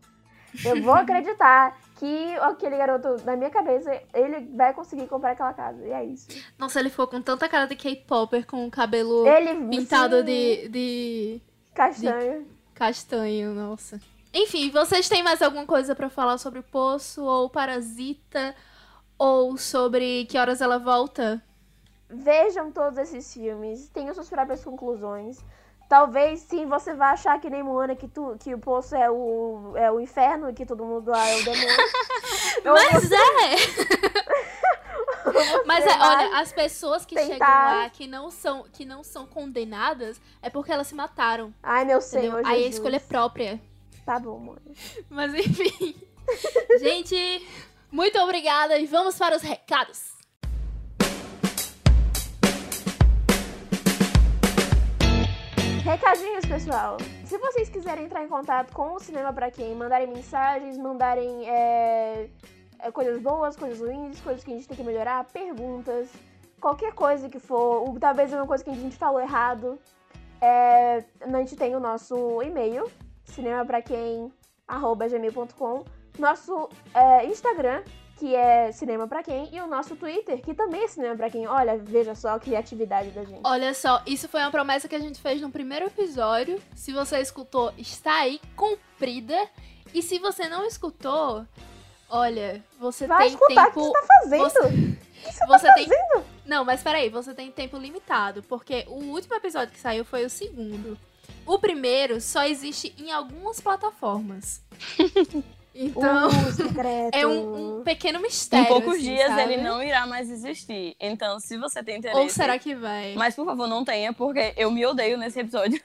[0.63, 5.85] Eu vou acreditar que aquele garoto, na minha cabeça, ele vai conseguir comprar aquela casa.
[5.85, 6.27] E é isso.
[6.57, 11.41] Nossa, ele ficou com tanta cara de K-Popper com o cabelo ele, pintado de, de.
[11.73, 12.43] Castanho.
[12.43, 13.99] De castanho, nossa.
[14.33, 18.53] Enfim, vocês têm mais alguma coisa para falar sobre o Poço ou Parasita?
[19.17, 21.41] Ou sobre que horas ela volta?
[22.09, 25.43] Vejam todos esses filmes, tenham suas próprias conclusões.
[25.87, 29.73] Talvez sim você vá achar que nem Moana que, tu, que o poço é o,
[29.75, 31.77] é o inferno e que todo mundo lá é o demônio.
[32.65, 34.35] Mas é!
[35.65, 37.33] Mas é, olha, as pessoas que tentar...
[37.33, 41.53] chegam lá que não são que não são condenadas é porque elas se mataram.
[41.61, 42.41] Ai, meu Senhor.
[42.45, 43.59] Aí a escolha é própria.
[44.05, 44.61] Tá bom, mano.
[45.09, 45.95] Mas enfim.
[46.79, 47.47] Gente,
[47.91, 50.14] muito obrigada e vamos para os recados.
[55.85, 56.97] Recadinhos, pessoal.
[57.25, 62.27] Se vocês quiserem entrar em contato com o Cinema Pra Quem, mandarem mensagens, mandarem é,
[62.79, 66.09] é, coisas boas, coisas ruins, coisas que a gente tem que melhorar, perguntas,
[66.59, 69.77] qualquer coisa que for, ou, talvez uma coisa que a gente falou errado,
[70.41, 72.89] é, a gente tem o nosso e-mail,
[73.23, 75.85] cinemapraquem.gmail.com,
[76.17, 77.83] nosso é, Instagram,
[78.17, 81.47] que é Cinema para Quem, e o nosso Twitter, que também é Cinema para Quem.
[81.47, 83.41] Olha, veja só a criatividade da gente.
[83.43, 86.61] Olha só, isso foi uma promessa que a gente fez no primeiro episódio.
[86.75, 89.35] Se você escutou, está aí, cumprida.
[89.93, 91.45] E se você não escutou,
[92.09, 93.81] olha, você Vai tem escutar, tempo...
[93.81, 94.43] O que você tá fazendo?
[94.43, 95.87] Você, que você, você tá tem...
[95.87, 96.25] fazendo?
[96.45, 100.29] Não, mas peraí, você tem tempo limitado, porque o último episódio que saiu foi o
[100.29, 100.97] segundo.
[101.45, 104.61] O primeiro só existe em algumas plataformas.
[105.77, 106.31] Então, uh,
[107.11, 108.65] é um, um, pequeno mistério.
[108.65, 109.41] Em poucos assim, dias sabe?
[109.53, 110.95] ele não irá mais existir.
[110.97, 112.17] Então, se você tem interesse.
[112.17, 113.13] Ou será que vai?
[113.15, 115.81] Mas, por favor, não tenha, porque eu me odeio nesse episódio.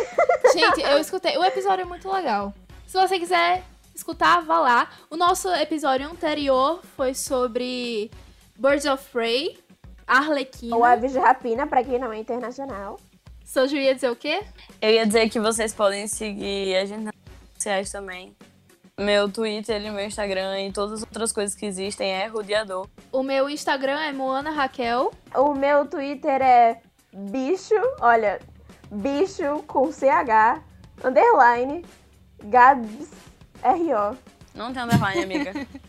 [0.54, 1.36] Gente, eu escutei.
[1.36, 2.54] O episódio é muito legal.
[2.86, 3.62] Se você quiser
[3.94, 4.90] escutar, vá lá.
[5.10, 8.10] O nosso episódio anterior foi sobre
[8.56, 9.58] Birds of Prey,
[10.06, 10.74] Arlequina.
[10.74, 12.98] Ou Aves de Rapina, pra quem não é internacional.
[13.44, 14.42] Soju ia dizer o quê?
[14.80, 18.34] Eu ia dizer que vocês podem seguir a gente nas redes sociais também.
[19.00, 22.86] Meu Twitter e meu Instagram e todas as outras coisas que existem é Rodeador.
[23.10, 25.12] O meu Instagram é Moana Raquel.
[25.34, 26.80] O meu Twitter é
[27.12, 28.40] bicho, olha,
[28.92, 30.62] bicho com CH,
[31.04, 31.84] underline,
[32.44, 33.10] Gabs,
[33.64, 34.16] R-O.
[34.54, 35.52] Não tem underline, amiga.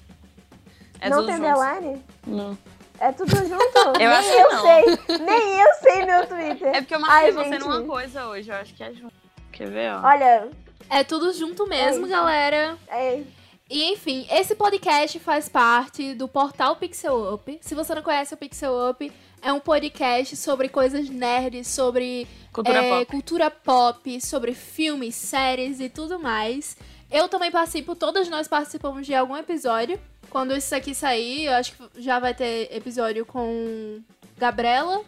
[1.02, 1.46] É não tem junto.
[1.48, 2.04] underline?
[2.26, 2.58] Não.
[3.00, 3.78] É tudo junto?
[3.78, 4.62] eu nem acho eu que não.
[4.62, 5.20] sei.
[5.20, 6.68] Nem eu sei meu Twitter.
[6.70, 7.60] É porque eu marquei Ai, você gente.
[7.60, 8.50] numa coisa hoje.
[8.50, 9.14] Eu acho que é junto.
[9.52, 10.02] Quer ver, ó?
[10.08, 10.50] Olha,
[10.90, 12.10] É tudo junto mesmo, É.
[12.10, 12.78] galera.
[12.88, 13.24] é,
[13.70, 17.58] E enfim, esse podcast faz parte do portal Pixel Up.
[17.62, 22.84] Se você não conhece o Pixel Up, é um podcast sobre coisas nerds, sobre Cultura
[22.84, 23.06] é, pop.
[23.12, 26.78] cultura pop, sobre filmes, séries e tudo mais.
[27.12, 30.00] Eu também participo, todas nós participamos de algum episódio.
[30.30, 34.00] Quando isso aqui sair, eu acho que já vai ter episódio com
[34.38, 35.02] Gabriela.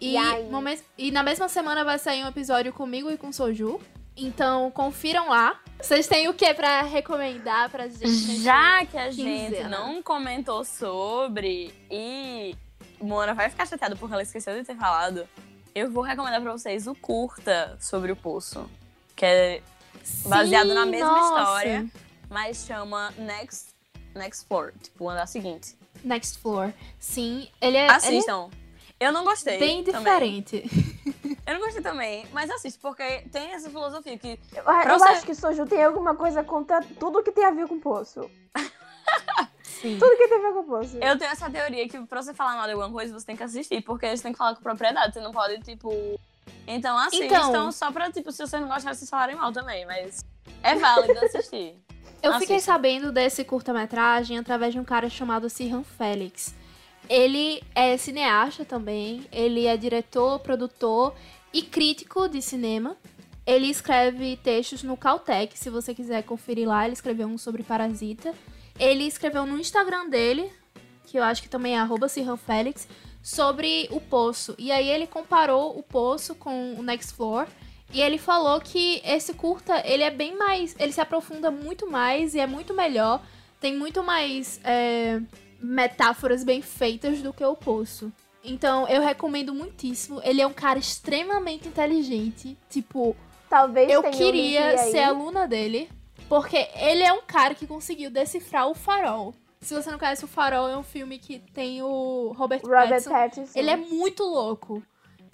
[0.00, 3.80] E, E e na mesma semana vai sair um episódio comigo e com Soju.
[4.16, 5.60] Então confiram lá.
[5.80, 8.42] Vocês têm o que pra recomendar pra gente?
[8.42, 9.68] Já que a gente quinzena.
[9.68, 12.56] não comentou sobre e
[13.00, 15.28] Moana vai ficar chateada porque ela esqueceu de ter falado,
[15.74, 18.70] eu vou recomendar pra vocês o curta sobre o poço,
[19.16, 19.62] que é
[20.26, 21.40] baseado Sim, na mesma nossa.
[21.42, 21.86] história,
[22.30, 23.74] mas chama Next
[24.14, 25.76] Next Floor, tipo, o andar seguinte.
[26.04, 26.72] Next Floor.
[26.98, 27.86] Sim, ele é.
[27.86, 28.48] ele Assistam.
[29.00, 29.58] Eu não gostei.
[29.58, 30.02] Bem também.
[30.40, 30.64] diferente.
[31.46, 34.38] Eu não gostei também, mas assiste, porque tem essa filosofia que.
[34.54, 37.66] Eu, eu você- acho que Soju tem alguma coisa contra tudo que tem a ver
[37.68, 38.30] com poço.
[39.62, 39.98] Sim.
[39.98, 40.96] Tudo que tem a ver com poço.
[40.96, 43.42] Eu tenho essa teoria que pra você falar mal de alguma coisa, você tem que
[43.42, 45.12] assistir, porque você tem que falar com propriedade.
[45.12, 45.92] Você não pode, tipo.
[46.66, 50.24] Então assistam Então- só pra, tipo, se vocês não gostarem, vocês falarem mal também, mas
[50.62, 51.76] é válido assistir.
[52.22, 52.38] Eu Assista.
[52.40, 56.54] fiquei sabendo desse curta-metragem através de um cara chamado Sirhan Félix.
[57.08, 61.14] Ele é cineasta também, ele é diretor, produtor
[61.52, 62.96] e crítico de cinema.
[63.46, 68.34] Ele escreve textos no Caltech, se você quiser conferir lá, ele escreveu um sobre Parasita.
[68.78, 70.50] Ele escreveu no Instagram dele,
[71.06, 72.88] que eu acho que também é arroba Félix,
[73.22, 74.54] sobre o Poço.
[74.58, 77.46] E aí ele comparou o Poço com o Next Floor.
[77.92, 80.74] E ele falou que esse curta, ele é bem mais.
[80.78, 83.22] Ele se aprofunda muito mais e é muito melhor.
[83.60, 85.20] Tem muito mais é,
[85.64, 88.12] metáforas bem feitas do que o Poço.
[88.42, 90.20] Então, eu recomendo muitíssimo.
[90.22, 92.58] Ele é um cara extremamente inteligente.
[92.68, 93.16] Tipo,
[93.48, 95.88] Talvez eu queria ser aluna dele.
[96.28, 99.34] Porque ele é um cara que conseguiu decifrar o farol.
[99.60, 103.10] Se você não conhece o farol, é um filme que tem o Robert, Robert Pattinson.
[103.10, 103.58] Pattinson.
[103.58, 104.82] Ele é muito louco.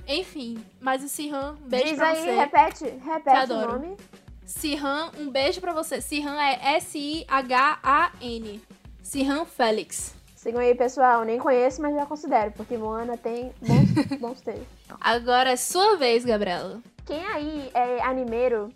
[0.06, 2.30] Enfim, mas o Sihan, um beijo Diz pra aí, você.
[2.32, 3.72] repete, repete o adoro.
[3.72, 3.96] nome.
[4.44, 6.00] Sihan, um beijo pra você.
[6.00, 8.60] Sihan é S-I-H-A-N.
[9.02, 10.14] Sihan Félix.
[10.40, 11.22] Sigam aí, pessoal.
[11.22, 14.66] Nem conheço, mas já considero, porque Moana tem bons, bons textos.
[14.98, 16.80] Agora é sua vez, Gabriela.
[17.04, 18.70] Quem aí é animeiro,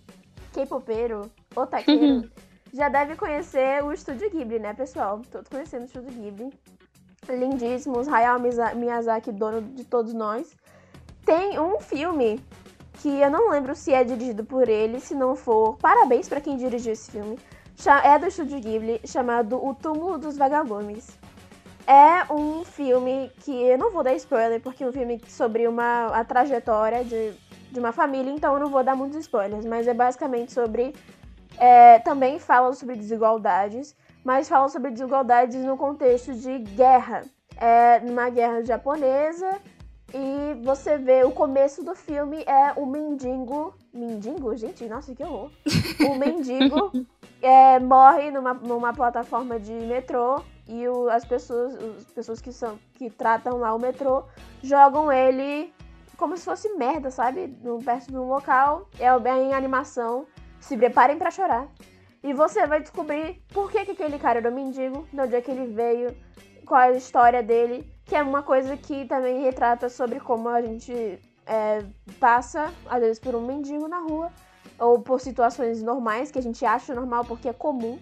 [0.53, 2.31] K-popeiro, otaqueiro,
[2.70, 5.23] já deve conhecer o Estúdio Ghibli, né, pessoal?
[5.32, 6.53] Todos conhecendo o Estúdio Ghibli.
[7.31, 8.39] Lindíssimos, Hayao
[8.77, 10.55] Miyazaki, dono de todos nós.
[11.24, 12.45] Tem um filme
[13.01, 16.59] que eu não lembro se é dirigido por ele, se não for, parabéns pra quem
[16.59, 17.39] dirigiu esse filme.
[18.05, 21.24] É do Estúdio Ghibli, chamado O Túmulo dos Vagalumes.
[21.86, 26.06] É um filme que eu não vou dar spoiler, porque é um filme sobre uma
[26.06, 27.32] a trajetória de,
[27.70, 30.94] de uma família, então eu não vou dar muitos spoilers, mas é basicamente sobre.
[31.59, 33.94] é, também fala sobre desigualdades,
[34.24, 37.23] mas fala sobre desigualdades no contexto de guerra.
[37.56, 39.61] É numa guerra japonesa,
[40.15, 43.74] e você vê o começo do filme é o mendigo.
[43.93, 44.56] Mendigo?
[44.56, 45.51] Gente, nossa, que horror!
[46.09, 46.93] O mendigo
[47.43, 52.78] é, morre numa, numa plataforma de metrô e o- as pessoas, as pessoas que são
[52.95, 54.24] que tratam lá o metrô
[54.62, 55.73] jogam ele
[56.16, 57.49] como se fosse merda, sabe?
[57.62, 58.89] No, perto de um local.
[58.99, 60.27] É bem animação.
[60.61, 61.69] Se preparem pra chorar.
[62.23, 65.41] E você vai descobrir por que, que aquele cara era um mendigo, de onde é
[65.43, 66.16] que ele veio,
[66.65, 70.62] qual é a história dele, que é uma coisa que também retrata sobre como a
[70.62, 71.85] gente é,
[72.19, 74.32] passa, às vezes, por um mendigo na rua,
[74.78, 77.99] ou por situações normais que a gente acha normal porque é comum.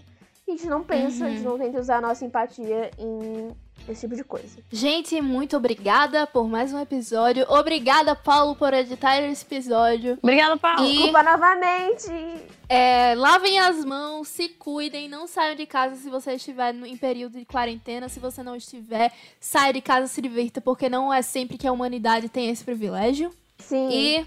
[0.46, 3.56] A gente não pensa, a gente não tenta usar a nossa empatia em
[3.88, 4.58] esse tipo de coisa.
[4.70, 7.46] Gente, muito obrigada por mais um episódio.
[7.48, 10.18] Obrigada, Paulo, por editar esse episódio.
[10.22, 10.84] Obrigada, Paulo.
[10.84, 12.10] E Desculpa novamente!
[12.68, 17.38] é, lavem as mãos, se cuidem, não saiam de casa se você estiver em período
[17.38, 18.08] de quarentena.
[18.08, 21.72] Se você não estiver, saia de casa, se divirta, porque não é sempre que a
[21.72, 23.32] humanidade tem esse privilégio.
[23.58, 23.88] Sim.
[23.90, 24.26] E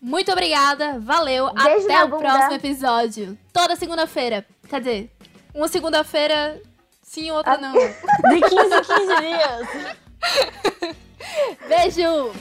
[0.00, 2.22] muito obrigada, valeu, Beijo até o bunda.
[2.22, 3.38] próximo episódio.
[3.52, 4.46] Toda segunda-feira.
[4.68, 5.10] Quer dizer,
[5.56, 6.60] uma segunda-feira
[7.02, 7.58] sim, outra Ah.
[7.58, 7.72] não.
[7.72, 10.96] De 15 em 15 dias.
[11.68, 12.32] Beijo!